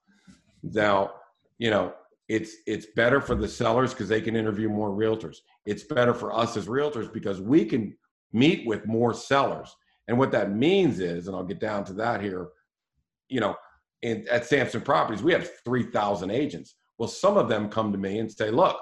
Now, 0.63 1.11
you 1.57 1.69
know, 1.69 1.93
it's 2.27 2.55
it's 2.65 2.87
better 2.95 3.21
for 3.21 3.35
the 3.35 3.47
sellers 3.47 3.93
because 3.93 4.09
they 4.09 4.19
can 4.19 4.35
interview 4.35 4.67
more 4.67 4.89
realtors. 4.89 5.37
It's 5.65 5.83
better 5.83 6.13
for 6.13 6.35
us 6.35 6.57
as 6.57 6.65
realtors 6.65 7.13
because 7.13 7.39
we 7.39 7.65
can 7.65 7.95
meet 8.33 8.65
with 8.65 8.87
more 8.87 9.13
sellers. 9.13 9.73
And 10.07 10.17
what 10.17 10.31
that 10.31 10.51
means 10.51 10.99
is, 10.99 11.27
and 11.27 11.35
I'll 11.35 11.43
get 11.43 11.59
down 11.59 11.83
to 11.85 11.93
that 11.93 12.21
here, 12.21 12.49
you 13.29 13.39
know, 13.39 13.55
in, 14.01 14.27
at 14.29 14.45
Sampson 14.45 14.81
Properties, 14.81 15.23
we 15.23 15.33
have 15.33 15.49
3,000 15.63 16.29
agents. 16.29 16.75
Well, 16.97 17.09
some 17.09 17.37
of 17.37 17.49
them 17.49 17.69
come 17.69 17.91
to 17.91 17.97
me 17.97 18.19
and 18.19 18.31
say, 18.31 18.51
look, 18.51 18.77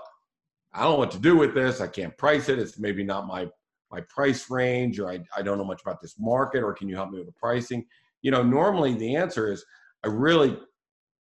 I 0.73 0.83
don't 0.83 0.93
know 0.93 0.97
what 0.97 1.11
to 1.11 1.19
do 1.19 1.35
with 1.35 1.53
this. 1.53 1.81
I 1.81 1.87
can't 1.87 2.17
price 2.17 2.49
it. 2.49 2.59
It's 2.59 2.79
maybe 2.79 3.03
not 3.03 3.27
my 3.27 3.47
my 3.91 4.01
price 4.09 4.49
range, 4.49 4.99
or 4.99 5.11
I, 5.11 5.19
I 5.37 5.43
don't 5.43 5.59
know 5.59 5.63
much 5.63 5.81
about 5.81 6.01
this 6.01 6.15
market, 6.17 6.63
or 6.63 6.73
can 6.73 6.89
you 6.89 6.95
help 6.95 7.11
me 7.11 7.19
with 7.19 7.27
the 7.27 7.33
pricing? 7.33 7.85
You 8.23 8.31
know, 8.31 8.41
normally 8.41 8.95
the 8.95 9.15
answer 9.15 9.51
is 9.51 9.63
I 10.03 10.07
really 10.07 10.57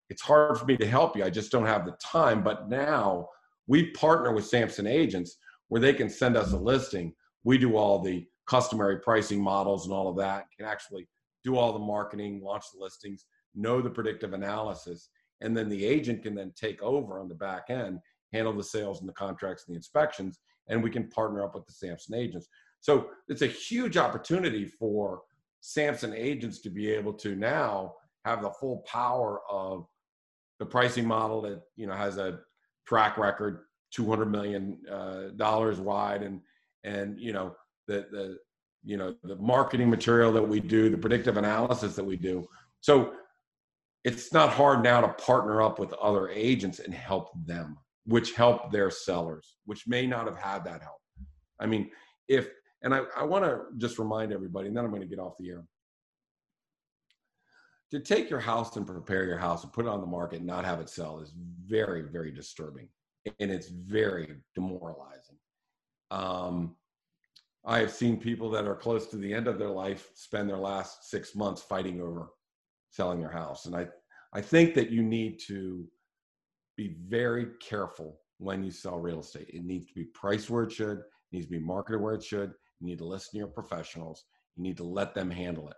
it's 0.08 0.22
hard 0.22 0.58
for 0.58 0.64
me 0.66 0.76
to 0.76 0.86
help 0.86 1.16
you. 1.16 1.24
I 1.24 1.30
just 1.30 1.52
don't 1.52 1.66
have 1.66 1.86
the 1.86 1.96
time. 2.02 2.42
But 2.42 2.68
now 2.68 3.28
we 3.66 3.90
partner 3.92 4.32
with 4.32 4.46
Sampson 4.46 4.86
agents 4.86 5.36
where 5.68 5.80
they 5.80 5.94
can 5.94 6.10
send 6.10 6.36
us 6.36 6.52
a 6.52 6.56
listing. 6.56 7.14
We 7.44 7.58
do 7.58 7.76
all 7.76 8.00
the 8.00 8.26
customary 8.46 8.98
pricing 8.98 9.40
models 9.40 9.84
and 9.84 9.94
all 9.94 10.08
of 10.08 10.16
that, 10.16 10.46
can 10.56 10.66
actually 10.66 11.08
do 11.44 11.56
all 11.56 11.72
the 11.72 11.78
marketing, 11.78 12.42
launch 12.42 12.64
the 12.74 12.82
listings, 12.82 13.26
know 13.54 13.80
the 13.80 13.88
predictive 13.88 14.32
analysis, 14.32 15.08
and 15.40 15.56
then 15.56 15.68
the 15.68 15.84
agent 15.84 16.24
can 16.24 16.34
then 16.34 16.52
take 16.56 16.82
over 16.82 17.20
on 17.20 17.28
the 17.28 17.34
back 17.34 17.70
end, 17.70 18.00
handle 18.32 18.52
the 18.52 18.62
sales 18.62 19.00
and 19.00 19.08
the 19.08 19.14
contracts 19.14 19.64
and 19.66 19.74
the 19.74 19.78
inspections, 19.78 20.40
and 20.68 20.82
we 20.82 20.90
can 20.90 21.08
partner 21.08 21.44
up 21.44 21.54
with 21.54 21.66
the 21.66 21.72
Sampson 21.72 22.14
agents. 22.14 22.48
So 22.80 23.08
it's 23.28 23.42
a 23.42 23.46
huge 23.46 23.96
opportunity 23.96 24.66
for 24.66 25.22
Sampson 25.60 26.14
agents 26.14 26.60
to 26.60 26.70
be 26.70 26.90
able 26.90 27.12
to 27.14 27.34
now 27.36 27.94
have 28.24 28.42
the 28.42 28.50
full 28.50 28.78
power 28.86 29.40
of 29.50 29.86
the 30.58 30.66
pricing 30.66 31.06
model 31.06 31.42
that 31.42 31.62
you 31.76 31.86
know 31.86 31.94
has 31.94 32.18
a 32.18 32.38
track 32.86 33.18
record 33.18 33.60
200 33.92 34.26
million 34.26 34.78
uh, 34.90 35.28
dollars 35.36 35.80
wide 35.80 36.22
and 36.22 36.40
and 36.84 37.18
you 37.18 37.32
know 37.32 37.54
the 37.88 38.06
the 38.10 38.38
you 38.84 38.96
know 38.96 39.14
the 39.24 39.36
marketing 39.36 39.90
material 39.90 40.32
that 40.32 40.42
we 40.42 40.60
do 40.60 40.88
the 40.90 40.96
predictive 40.96 41.36
analysis 41.36 41.94
that 41.96 42.04
we 42.04 42.16
do 42.16 42.46
so 42.80 43.12
it's 44.04 44.32
not 44.32 44.50
hard 44.50 44.82
now 44.82 45.00
to 45.00 45.08
partner 45.08 45.60
up 45.60 45.78
with 45.78 45.92
other 45.94 46.28
agents 46.30 46.78
and 46.78 46.94
help 46.94 47.30
them 47.46 47.76
which 48.10 48.34
help 48.34 48.72
their 48.72 48.90
sellers 48.90 49.56
which 49.66 49.86
may 49.86 50.04
not 50.04 50.26
have 50.26 50.36
had 50.36 50.64
that 50.64 50.82
help. 50.82 51.00
I 51.60 51.66
mean 51.66 51.90
if 52.28 52.50
and 52.82 52.94
i, 52.94 53.02
I 53.16 53.24
want 53.24 53.44
to 53.44 53.62
just 53.78 53.98
remind 53.98 54.32
everybody 54.32 54.66
and 54.68 54.76
then 54.76 54.84
i'm 54.84 54.90
going 54.90 55.02
to 55.02 55.08
get 55.08 55.20
off 55.20 55.38
the 55.38 55.50
air. 55.50 55.64
To 57.92 58.00
take 58.00 58.30
your 58.30 58.40
house 58.40 58.76
and 58.76 58.86
prepare 58.86 59.24
your 59.24 59.38
house 59.38 59.64
and 59.64 59.72
put 59.72 59.86
it 59.86 59.88
on 59.88 60.00
the 60.00 60.06
market 60.06 60.38
and 60.38 60.46
not 60.46 60.64
have 60.64 60.80
it 60.80 60.90
sell 60.90 61.20
is 61.20 61.32
very 61.64 62.02
very 62.02 62.32
disturbing 62.32 62.88
and 63.38 63.50
it's 63.50 63.68
very 63.68 64.36
demoralizing. 64.54 65.36
Um, 66.10 66.76
i 67.64 67.78
have 67.78 67.92
seen 67.92 68.16
people 68.16 68.50
that 68.50 68.66
are 68.66 68.74
close 68.74 69.06
to 69.06 69.16
the 69.16 69.32
end 69.32 69.46
of 69.46 69.58
their 69.58 69.68
life 69.84 70.10
spend 70.14 70.48
their 70.48 70.64
last 70.72 71.10
six 71.10 71.34
months 71.36 71.62
fighting 71.62 72.00
over 72.00 72.30
selling 72.90 73.20
their 73.20 73.30
house 73.30 73.66
and 73.66 73.76
i 73.76 73.86
i 74.32 74.40
think 74.40 74.74
that 74.74 74.90
you 74.90 75.02
need 75.02 75.38
to 75.38 75.86
be 76.88 76.96
very 77.08 77.46
careful 77.60 78.20
when 78.38 78.62
you 78.64 78.70
sell 78.70 78.98
real 78.98 79.20
estate 79.20 79.50
it 79.52 79.64
needs 79.64 79.86
to 79.86 79.94
be 79.94 80.04
priced 80.14 80.50
where 80.50 80.64
it 80.64 80.72
should 80.72 80.98
it 80.98 81.04
needs 81.32 81.46
to 81.46 81.52
be 81.52 81.58
marketed 81.58 82.00
where 82.00 82.14
it 82.14 82.22
should 82.22 82.52
you 82.80 82.86
need 82.86 82.98
to 82.98 83.04
listen 83.04 83.32
to 83.32 83.38
your 83.38 83.46
professionals 83.46 84.24
you 84.56 84.62
need 84.62 84.76
to 84.76 84.84
let 84.84 85.14
them 85.14 85.30
handle 85.30 85.68
it 85.68 85.76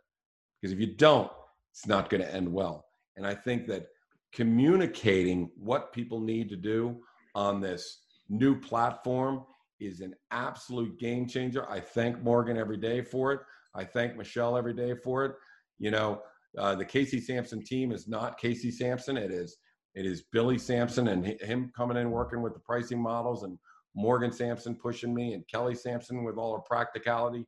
because 0.60 0.72
if 0.72 0.80
you 0.80 0.94
don't 0.94 1.30
it's 1.72 1.86
not 1.86 2.10
going 2.10 2.22
to 2.22 2.34
end 2.34 2.52
well. 2.52 2.86
And 3.16 3.26
I 3.26 3.34
think 3.34 3.66
that 3.68 3.86
communicating 4.32 5.50
what 5.56 5.92
people 5.92 6.20
need 6.20 6.48
to 6.50 6.56
do 6.56 7.00
on 7.34 7.60
this 7.60 8.02
new 8.28 8.58
platform 8.58 9.44
is 9.80 10.00
an 10.00 10.14
absolute 10.30 10.98
game 10.98 11.26
changer. 11.26 11.68
I 11.68 11.80
thank 11.80 12.22
Morgan 12.22 12.56
every 12.56 12.76
day 12.76 13.02
for 13.02 13.32
it. 13.32 13.40
I 13.74 13.84
thank 13.84 14.16
Michelle 14.16 14.56
every 14.56 14.74
day 14.74 14.94
for 14.94 15.24
it. 15.24 15.32
You 15.78 15.90
know, 15.90 16.22
uh, 16.58 16.74
the 16.74 16.84
Casey 16.84 17.20
Sampson 17.20 17.64
team 17.64 17.90
is 17.90 18.06
not 18.06 18.38
Casey 18.38 18.70
Sampson. 18.70 19.16
It 19.16 19.30
is 19.30 19.56
it 19.94 20.06
is 20.06 20.24
Billy 20.32 20.58
Sampson 20.58 21.08
and 21.08 21.24
him 21.40 21.72
coming 21.76 21.96
in 21.96 22.10
working 22.10 22.42
with 22.42 22.54
the 22.54 22.60
pricing 22.60 23.00
models 23.00 23.42
and 23.42 23.58
Morgan 23.94 24.32
Sampson 24.32 24.74
pushing 24.74 25.14
me 25.14 25.34
and 25.34 25.46
Kelly 25.48 25.74
Sampson 25.74 26.24
with 26.24 26.36
all 26.36 26.54
her 26.54 26.62
practicality 26.62 27.46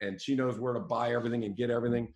and 0.00 0.20
she 0.20 0.34
knows 0.34 0.58
where 0.58 0.74
to 0.74 0.80
buy 0.80 1.12
everything 1.12 1.44
and 1.44 1.56
get 1.56 1.70
everything. 1.70 2.12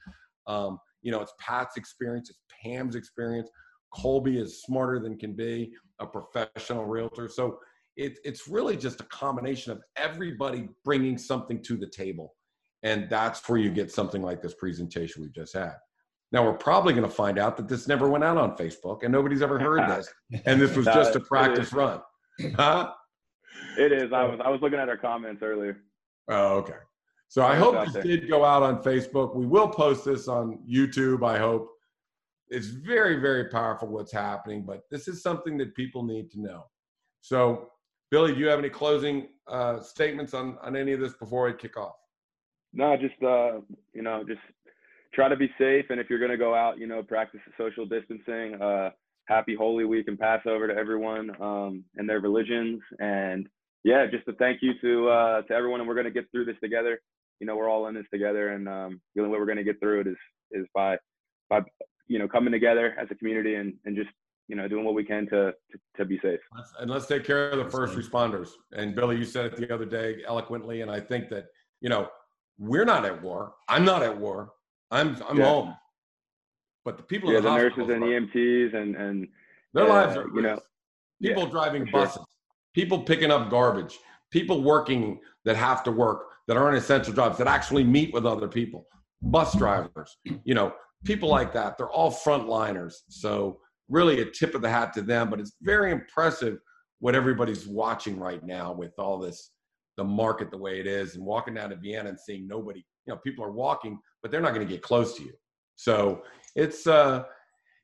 Um, 0.47 0.79
you 1.03 1.11
know, 1.11 1.21
it's 1.21 1.33
Pat's 1.39 1.77
experience, 1.77 2.31
it's 2.31 2.41
Pam's 2.63 2.95
experience. 2.95 3.51
Colby 3.95 4.39
is 4.39 4.63
smarter 4.63 5.01
than 5.01 5.19
can 5.19 5.33
be, 5.33 5.73
a 5.99 6.07
professional 6.07 6.85
realtor. 6.85 7.29
So 7.29 7.59
it, 7.97 8.19
it's 8.25 8.47
really 8.47 8.77
just 8.77 9.01
a 9.01 9.05
combination 9.05 9.73
of 9.73 9.83
everybody 9.97 10.69
bringing 10.85 11.19
something 11.19 11.63
to 11.65 11.77
the 11.77 11.89
table. 11.89 12.35
And 12.83 13.11
that's 13.11 13.47
where 13.49 13.59
you 13.59 13.71
get 13.71 13.91
something 13.91 14.23
like 14.23 14.41
this 14.41 14.55
presentation 14.55 15.23
we've 15.23 15.35
just 15.35 15.55
had. 15.55 15.75
Now 16.33 16.45
we're 16.45 16.53
probably 16.53 16.93
going 16.93 17.09
to 17.09 17.15
find 17.15 17.39
out 17.39 17.57
that 17.57 17.69
this 17.69 17.89
never 17.89 18.09
went 18.09 18.23
out 18.23 18.37
on 18.37 18.57
Facebook 18.57 19.03
and 19.03 19.13
nobody's 19.13 19.43
ever 19.43 19.59
heard 19.59 19.89
this. 19.89 20.09
And 20.47 20.61
this 20.61 20.77
was 20.77 20.87
just 20.87 21.17
a 21.17 21.21
practice 21.21 21.73
run. 21.73 22.01
Huh? 22.55 22.93
It 23.79 23.93
is. 23.93 24.13
I 24.13 24.25
was 24.25 24.41
I 24.45 24.49
was 24.49 24.61
looking 24.61 24.79
at 24.79 24.89
our 24.89 24.97
comments 24.97 25.43
earlier. 25.43 25.79
Oh, 26.29 26.59
okay. 26.59 26.79
So 27.29 27.45
I 27.45 27.55
hope 27.55 27.93
this 27.93 28.03
did 28.05 28.29
go 28.29 28.45
out 28.45 28.63
on 28.63 28.83
Facebook. 28.83 29.37
We 29.37 29.47
will 29.47 29.69
post 29.69 30.05
this 30.05 30.27
on 30.27 30.59
YouTube, 30.69 31.25
I 31.25 31.39
hope. 31.39 31.71
It's 32.49 32.67
very, 32.67 33.21
very 33.21 33.45
powerful 33.45 33.87
what's 33.87 34.11
happening, 34.11 34.65
but 34.67 34.83
this 34.91 35.07
is 35.07 35.23
something 35.23 35.57
that 35.59 35.77
people 35.77 36.03
need 36.03 36.31
to 36.33 36.41
know. 36.41 36.65
So, 37.21 37.71
Billy, 38.11 38.35
do 38.35 38.41
you 38.41 38.49
have 38.49 38.59
any 38.59 38.69
closing 38.69 39.29
uh, 39.47 39.79
statements 39.81 40.35
on, 40.35 40.59
on 40.61 40.75
any 40.75 40.91
of 40.91 40.99
this 40.99 41.13
before 41.13 41.49
I 41.49 41.53
kick 41.53 41.77
off? 41.77 41.95
No, 42.73 42.97
just, 42.97 43.23
uh, 43.23 43.61
you 43.95 44.03
know, 44.03 44.25
just 44.27 44.41
try 45.13 45.29
to 45.29 45.37
be 45.37 45.51
safe. 45.59 45.87
And 45.91 46.01
if 46.01 46.09
you're 46.09 46.19
going 46.19 46.31
to 46.31 46.37
go 46.37 46.55
out, 46.55 46.79
you 46.79 46.87
know, 46.87 47.03
practice 47.03 47.41
social 47.59 47.87
distancing. 47.87 48.61
Uh, 48.61 48.91
happy 49.27 49.55
Holy 49.55 49.85
Week 49.85 50.09
and 50.09 50.19
Passover 50.19 50.67
to 50.67 50.75
everyone 50.75 51.31
um, 51.41 51.85
and 51.97 52.09
their 52.09 52.21
religions. 52.21 52.81
And 52.99 53.49
yeah, 53.85 54.07
just 54.11 54.27
a 54.27 54.33
thank 54.33 54.61
you 54.61 54.73
to 54.81 55.09
uh, 55.09 55.43
to 55.43 55.53
everyone. 55.55 55.81
And 55.81 55.89
we're 55.89 55.95
going 55.95 56.07
to 56.07 56.11
get 56.11 56.31
through 56.33 56.47
this 56.47 56.57
together 56.63 57.01
you 57.41 57.47
know, 57.47 57.57
we're 57.57 57.69
all 57.69 57.89
in 57.89 57.95
this 57.95 58.05
together, 58.13 58.51
and 58.51 58.69
um, 58.69 59.01
the 59.15 59.23
only 59.23 59.33
way 59.33 59.39
we're 59.39 59.47
going 59.47 59.59
to 59.59 59.65
get 59.65 59.81
through 59.81 60.03
it 60.03 60.07
is 60.07 60.17
is 60.53 60.67
by 60.75 60.99
by 61.49 61.61
you 62.07 62.19
know 62.19 62.29
coming 62.29 62.53
together 62.53 62.95
as 63.01 63.09
a 63.11 63.15
community 63.15 63.55
and 63.55 63.75
and 63.87 63.97
just 63.97 64.11
you 64.47 64.57
know 64.57 64.69
doing 64.69 64.85
what 64.85 64.95
we 64.95 65.05
can 65.05 65.25
to 65.27 65.53
to, 65.73 65.79
to 65.97 66.05
be 66.05 66.19
safe. 66.23 66.41
And 66.79 66.91
let's 66.91 67.07
take 67.07 67.25
care 67.25 67.51
of 67.51 67.59
the 67.59 67.71
first 67.71 67.97
responders. 67.97 68.51
And 68.73 68.95
Billy, 68.95 69.17
you 69.17 69.25
said 69.25 69.47
it 69.47 69.57
the 69.57 69.75
other 69.75 69.87
day 69.87 70.19
eloquently, 70.27 70.83
and 70.83 70.91
I 70.91 71.01
think 71.01 71.31
that 71.31 71.47
you 71.81 71.89
know 71.89 72.09
we're 72.59 72.85
not 72.85 73.07
at 73.07 73.21
war. 73.23 73.55
I'm 73.69 73.85
not 73.85 74.03
at 74.03 74.17
war. 74.17 74.53
I'm 74.91 75.17
I'm 75.29 75.39
yeah. 75.39 75.45
home. 75.45 75.77
But 76.85 76.97
the 76.97 77.03
people, 77.03 77.33
yeah, 77.33 77.41
the, 77.41 77.51
the 77.51 77.57
nurses 77.57 77.89
and 77.89 78.03
EMTs 78.03 78.75
and 78.75 78.97
and 78.97 79.29
their 79.75 79.85
uh, 79.85 79.89
lives 79.89 80.17
are 80.17 80.27
you 80.35 80.43
know 80.43 80.61
people 81.23 81.45
yeah, 81.45 81.51
driving 81.51 81.89
buses, 81.91 82.15
sure. 82.15 82.25
people 82.75 83.03
picking 83.03 83.31
up 83.31 83.51
garbage, 83.51 83.99
people 84.31 84.63
working 84.63 85.21
that 85.45 85.57
have 85.57 85.83
to 85.85 85.93
work 85.93 86.27
that 86.49 86.57
aren't 86.57 86.77
essential 86.77 87.13
jobs 87.13 87.39
that 87.39 87.47
actually 87.47 87.85
meet 87.85 88.13
with 88.13 88.27
other 88.27 88.49
people 88.49 88.87
bus 89.23 89.55
drivers 89.57 90.17
you 90.45 90.55
know 90.55 90.73
people 91.05 91.29
like 91.29 91.53
that 91.53 91.77
they're 91.77 91.91
all 91.91 92.11
frontliners 92.11 92.95
so 93.09 93.61
really 93.89 94.21
a 94.21 94.25
tip 94.25 94.55
of 94.55 94.63
the 94.63 94.69
hat 94.69 94.93
to 94.93 95.03
them 95.03 95.29
but 95.29 95.39
it's 95.39 95.57
very 95.61 95.93
impressive 95.93 96.59
what 97.01 97.15
everybody's 97.15 97.67
watching 97.67 98.19
right 98.19 98.45
now 98.45 98.73
with 98.73 98.93
all 98.99 99.19
this 99.19 99.51
the 99.97 100.05
market 100.05 100.51
the 100.51 100.57
way 100.57 100.81
it 100.81 100.87
is 100.87 101.17
and 101.17 101.25
walking 101.25 101.55
down 101.55 101.71
to 101.71 101.77
vienna 101.77 102.09
and 102.09 102.19
seeing 102.19 102.47
nobody 102.47 102.83
you 103.07 103.13
know 103.13 103.21
people 103.23 103.45
are 103.45 103.53
walking 103.53 103.99
but 104.23 104.31
they're 104.31 104.41
not 104.41 104.55
going 104.55 104.67
to 104.67 104.73
get 104.73 104.83
close 104.83 105.17
to 105.17 105.23
you 105.23 105.33
so 105.77 106.23
it's 106.55 106.87
uh 106.87 107.25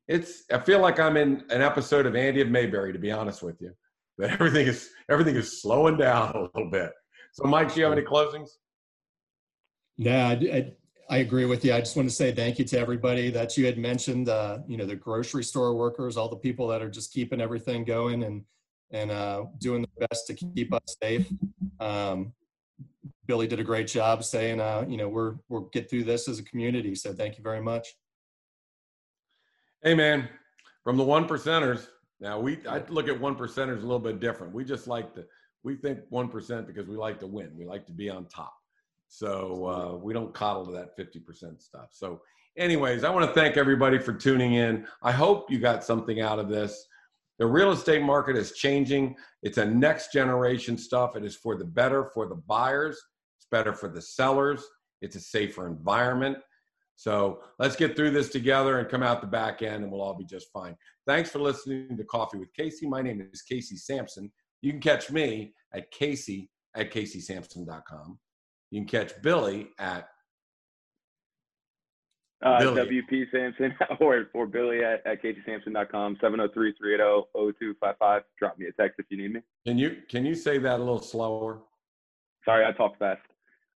it's 0.09 0.45
i 0.53 0.59
feel 0.59 0.81
like 0.81 0.99
i'm 0.99 1.17
in 1.17 1.45
an 1.51 1.63
episode 1.63 2.07
of 2.07 2.15
andy 2.17 2.41
of 2.41 2.49
mayberry 2.49 2.93
to 2.93 2.99
be 2.99 3.11
honest 3.11 3.43
with 3.43 3.61
you 3.61 3.73
that 4.19 4.31
everything 4.41 4.67
is 4.67 4.91
everything 5.11 5.37
is 5.37 5.61
slowing 5.61 5.97
down 5.97 6.35
a 6.35 6.41
little 6.43 6.71
bit 6.71 6.93
so, 7.37 7.45
Mike, 7.45 7.75
do 7.75 7.81
you 7.81 7.85
have 7.85 7.93
any 7.93 8.07
closings? 8.07 8.49
Yeah, 9.99 10.29
I, 10.29 10.73
I, 11.11 11.19
agree 11.19 11.45
with 11.45 11.67
you. 11.67 11.75
I 11.75 11.81
just 11.81 11.95
want 11.95 12.09
to 12.09 12.15
say 12.15 12.33
thank 12.33 12.59
you 12.59 12.65
to 12.65 12.79
everybody 12.79 13.31
that 13.31 13.59
you 13.59 13.67
had 13.67 13.77
mentioned. 13.77 14.31
Uh, 14.31 14.61
you 14.67 14.79
know, 14.79 14.87
the 14.87 14.97
grocery 14.97 15.45
store 15.45 15.75
workers, 15.75 16.17
all 16.17 16.31
the 16.31 16.37
people 16.37 16.67
that 16.69 16.81
are 16.81 16.89
just 16.89 17.13
keeping 17.13 17.43
everything 17.43 17.85
going, 17.85 18.23
and 18.23 18.43
and 18.91 19.11
uh, 19.11 19.45
doing 19.59 19.83
the 19.83 20.07
best 20.07 20.27
to 20.29 20.35
keep 20.35 20.73
us 20.73 20.97
safe. 21.03 21.31
Um, 21.79 22.33
Billy 23.27 23.47
did 23.47 23.61
a 23.61 23.65
great 23.65 23.87
job 23.87 24.25
saying, 24.25 24.61
uh, 24.61 24.85
you 24.89 24.97
know, 24.97 25.09
we're 25.09 25.35
we'll 25.49 25.69
get 25.73 25.89
through 25.91 26.05
this 26.05 26.29
as 26.29 26.39
a 26.39 26.45
community. 26.45 26.95
So 26.95 27.13
thank 27.13 27.37
you 27.37 27.43
very 27.43 27.61
much. 27.61 27.97
Hey 29.83 29.95
man, 29.95 30.29
from 30.85 30.97
the 30.97 31.05
one 31.05 31.29
percenters. 31.29 31.89
Now 32.19 32.41
we 32.41 32.59
I 32.67 32.79
look 32.89 33.09
at 33.09 33.21
one 33.21 33.37
percenters 33.37 33.79
a 33.79 33.87
little 33.87 33.99
bit 33.99 34.21
different. 34.21 34.55
We 34.55 34.65
just 34.65 34.87
like 34.87 35.15
to 35.15 35.25
we 35.63 35.75
think 35.77 36.01
one 36.11 36.29
percent 36.29 36.67
because 36.67 36.87
we 36.87 36.97
like 36.97 37.19
to 37.21 37.27
win. 37.27 37.51
We 37.57 37.67
like 37.67 37.87
to 37.87 37.93
be 37.93 38.09
on 38.09 38.27
top. 38.27 38.55
So 39.09 39.67
uh, 39.67 39.97
we 39.97 40.13
don't 40.13 40.33
coddle 40.33 40.65
to 40.67 40.73
that 40.73 40.97
fifty 40.97 41.19
percent 41.19 41.61
stuff. 41.63 41.89
So, 41.91 42.23
anyways, 42.57 43.05
I 43.05 43.11
want 43.11 43.27
to 43.27 43.39
thank 43.39 43.57
everybody 43.57 43.99
for 43.99 44.13
tuning 44.13 44.55
in. 44.55 44.87
I 45.03 45.13
hope 45.13 45.51
you 45.51 45.59
got 45.59 45.85
something 45.85 46.21
out 46.21 46.39
of 46.39 46.49
this. 46.49 46.87
The 47.39 47.47
real 47.47 47.73
estate 47.73 48.03
market 48.03 48.37
is 48.37 48.53
changing. 48.53 49.17
It's 49.43 49.59
a 49.59 49.65
next 49.65 50.13
generation 50.13 50.79
stuff. 50.79 51.17
It 51.17 51.25
is 51.25 51.37
for 51.37 51.57
the 51.57 51.65
better 51.65 52.05
for 52.15 52.27
the 52.27 52.35
buyers. 52.35 53.01
It's 53.47 53.53
better 53.53 53.73
for 53.73 53.89
the 53.89 54.03
sellers. 54.03 54.65
It's 55.03 55.15
a 55.15 55.21
safer 55.21 55.69
environment. 55.69 56.39
So 56.97 57.43
let's 57.61 57.77
get 57.77 57.95
through 57.95 58.11
this 58.11 58.31
together 58.31 58.81
and 58.81 58.89
come 58.89 59.05
out 59.05 59.21
the 59.21 59.29
back 59.29 59.63
end, 59.63 59.85
and 59.85 59.93
we'll 59.93 60.01
all 60.01 60.17
be 60.17 60.25
just 60.25 60.49
fine. 60.53 60.75
Thanks 61.07 61.31
for 61.31 61.39
listening 61.39 61.97
to 61.97 62.05
Coffee 62.05 62.39
with 62.39 62.53
Casey. 62.55 62.89
My 62.89 63.03
name 63.03 63.25
is 63.33 63.43
Casey 63.43 63.77
Sampson. 63.77 64.33
You 64.63 64.73
can 64.73 64.81
catch 64.81 65.13
me 65.13 65.55
at 65.73 65.93
Casey 65.93 66.51
at 66.75 66.91
CaseySampson.com. 66.91 68.19
You 68.73 68.81
can 68.81 68.89
catch 68.89 69.13
Billy 69.23 69.69
at 69.79 70.09
uh, 72.45 72.59
WP 72.59 73.27
Sampson 73.31 73.77
or, 74.01 74.27
or 74.35 74.47
Billy 74.47 74.83
at, 74.83 75.07
at 75.07 75.23
CaseySampson.com, 75.23 76.17
703-380-0255. 76.17 78.23
Drop 78.39 78.59
me 78.59 78.67
a 78.67 78.73
text 78.73 78.99
if 78.99 79.07
you 79.11 79.19
need 79.19 79.35
me. 79.35 79.41
Can 79.65 79.79
you 79.79 79.99
can 80.09 80.27
you 80.27 80.35
say 80.35 80.59
that 80.59 80.81
a 80.81 80.83
little 80.83 81.01
slower? 81.01 81.61
Sorry, 82.45 82.65
I 82.65 82.73
talk 82.73 82.99
fast. 82.99 83.21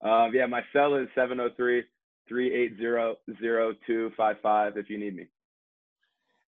Um, 0.02 0.32
yeah, 0.34 0.46
my 0.46 0.62
cell 0.74 0.96
is 0.96 1.08
703 1.16 1.84
380 2.28 3.18
0255 3.42 4.78
if 4.78 4.90
you 4.90 4.98
need 4.98 5.16
me. 5.16 5.28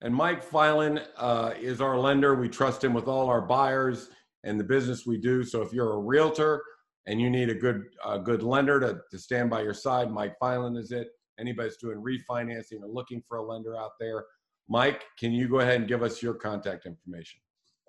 And 0.02 0.14
Mike 0.14 0.44
Filan 0.44 1.02
uh, 1.18 1.54
is 1.60 1.82
our 1.82 1.98
lender. 1.98 2.36
We 2.36 2.50
trust 2.50 2.84
him 2.84 2.94
with 2.94 3.08
all 3.08 3.30
our 3.30 3.42
buyers 3.42 4.10
and 4.44 4.60
the 4.60 4.64
business 4.64 5.06
we 5.06 5.18
do. 5.18 5.44
So 5.44 5.62
if 5.62 5.74
you're 5.74 5.94
a 5.94 6.00
realtor 6.00 6.62
and 7.08 7.20
you 7.20 7.30
need 7.30 7.50
a 7.50 7.56
good 7.56 7.84
a 8.06 8.20
good 8.20 8.44
lender 8.44 8.80
to, 8.80 9.00
to 9.10 9.18
stand 9.18 9.50
by 9.50 9.62
your 9.62 9.74
side, 9.74 10.12
Mike 10.12 10.36
Filan 10.40 10.78
is 10.78 10.92
it. 10.92 11.08
Anybody's 11.40 11.78
doing 11.78 11.98
refinancing 11.98 12.82
or 12.82 12.88
looking 12.88 13.24
for 13.28 13.38
a 13.38 13.44
lender 13.44 13.78
out 13.78 13.92
there, 14.00 14.26
Mike, 14.68 15.06
can 15.18 15.32
you 15.32 15.48
go 15.48 15.62
ahead 15.62 15.80
and 15.80 15.88
give 15.88 16.04
us 16.04 16.22
your 16.22 16.34
contact 16.34 16.86
information? 16.86 17.40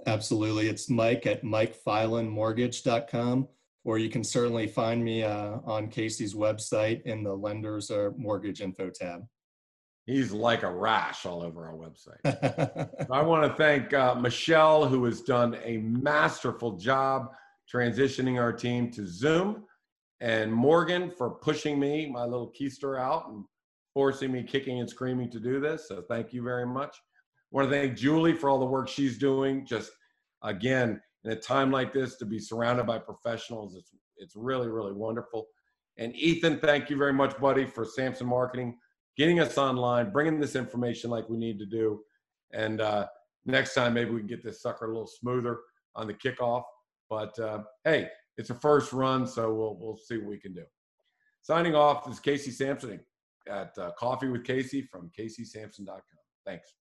Absolutely. 0.06 0.68
It's 0.68 0.88
Mike 0.88 1.26
at 1.26 1.42
MikeFilanMortgage.com, 1.42 3.48
or 3.84 3.98
you 3.98 4.08
can 4.08 4.24
certainly 4.24 4.66
find 4.66 5.02
me 5.04 5.22
uh, 5.22 5.58
on 5.64 5.88
Casey's 5.88 6.34
website 6.34 7.02
in 7.02 7.22
the 7.22 7.34
lenders 7.34 7.90
or 7.90 8.14
mortgage 8.16 8.60
info 8.60 8.90
tab. 8.90 9.22
He's 10.06 10.32
like 10.32 10.62
a 10.62 10.70
rash 10.70 11.26
all 11.26 11.42
over 11.42 11.66
our 11.66 11.74
website. 11.74 13.10
I 13.10 13.22
want 13.22 13.44
to 13.44 13.54
thank 13.56 13.92
uh, 13.92 14.14
Michelle, 14.14 14.86
who 14.86 15.04
has 15.04 15.20
done 15.20 15.58
a 15.64 15.78
masterful 15.78 16.78
job 16.78 17.32
transitioning 17.72 18.40
our 18.40 18.52
team 18.52 18.90
to 18.92 19.06
Zoom 19.06 19.64
and 20.20 20.52
Morgan 20.52 21.10
for 21.10 21.30
pushing 21.30 21.78
me, 21.78 22.10
my 22.10 22.24
little 22.24 22.52
keister 22.58 22.98
out 23.00 23.28
and 23.28 23.44
forcing 23.94 24.32
me 24.32 24.42
kicking 24.42 24.80
and 24.80 24.88
screaming 24.88 25.30
to 25.30 25.40
do 25.40 25.60
this. 25.60 25.88
So 25.88 26.02
thank 26.08 26.32
you 26.32 26.42
very 26.42 26.66
much. 26.66 26.96
I 26.96 27.56
want 27.56 27.70
to 27.70 27.74
thank 27.74 27.96
Julie 27.96 28.34
for 28.34 28.48
all 28.48 28.58
the 28.58 28.66
work 28.66 28.88
she's 28.88 29.18
doing. 29.18 29.66
Just 29.66 29.92
again, 30.42 31.00
in 31.24 31.32
a 31.32 31.36
time 31.36 31.70
like 31.70 31.92
this, 31.92 32.16
to 32.16 32.24
be 32.24 32.38
surrounded 32.38 32.86
by 32.86 32.98
professionals, 32.98 33.76
it's 33.76 33.90
it's 34.16 34.36
really 34.36 34.68
really 34.68 34.92
wonderful. 34.92 35.46
And 35.98 36.14
Ethan, 36.14 36.60
thank 36.60 36.90
you 36.90 36.96
very 36.96 37.12
much, 37.12 37.36
buddy, 37.38 37.64
for 37.66 37.84
Sampson 37.84 38.26
Marketing, 38.26 38.78
getting 39.16 39.40
us 39.40 39.58
online, 39.58 40.10
bringing 40.10 40.38
this 40.38 40.54
information 40.54 41.10
like 41.10 41.28
we 41.28 41.36
need 41.36 41.58
to 41.58 41.66
do. 41.66 42.00
And 42.52 42.80
uh, 42.80 43.06
next 43.46 43.74
time, 43.74 43.94
maybe 43.94 44.10
we 44.10 44.20
can 44.20 44.28
get 44.28 44.44
this 44.44 44.62
sucker 44.62 44.84
a 44.84 44.88
little 44.88 45.08
smoother 45.08 45.58
on 45.96 46.06
the 46.06 46.14
kickoff. 46.14 46.62
But 47.10 47.36
uh, 47.38 47.64
hey, 47.84 48.08
it's 48.36 48.50
a 48.50 48.54
first 48.54 48.92
run, 48.92 49.26
so 49.26 49.52
we'll 49.52 49.76
we'll 49.80 49.96
see 49.96 50.18
what 50.18 50.28
we 50.28 50.38
can 50.38 50.54
do. 50.54 50.64
Signing 51.42 51.74
off 51.74 52.08
is 52.08 52.20
Casey 52.20 52.50
Sampson 52.50 53.00
at 53.48 53.76
uh, 53.78 53.90
Coffee 53.98 54.28
with 54.28 54.44
Casey 54.44 54.82
from 54.82 55.10
CaseySampson.com. 55.18 56.00
Thanks. 56.46 56.74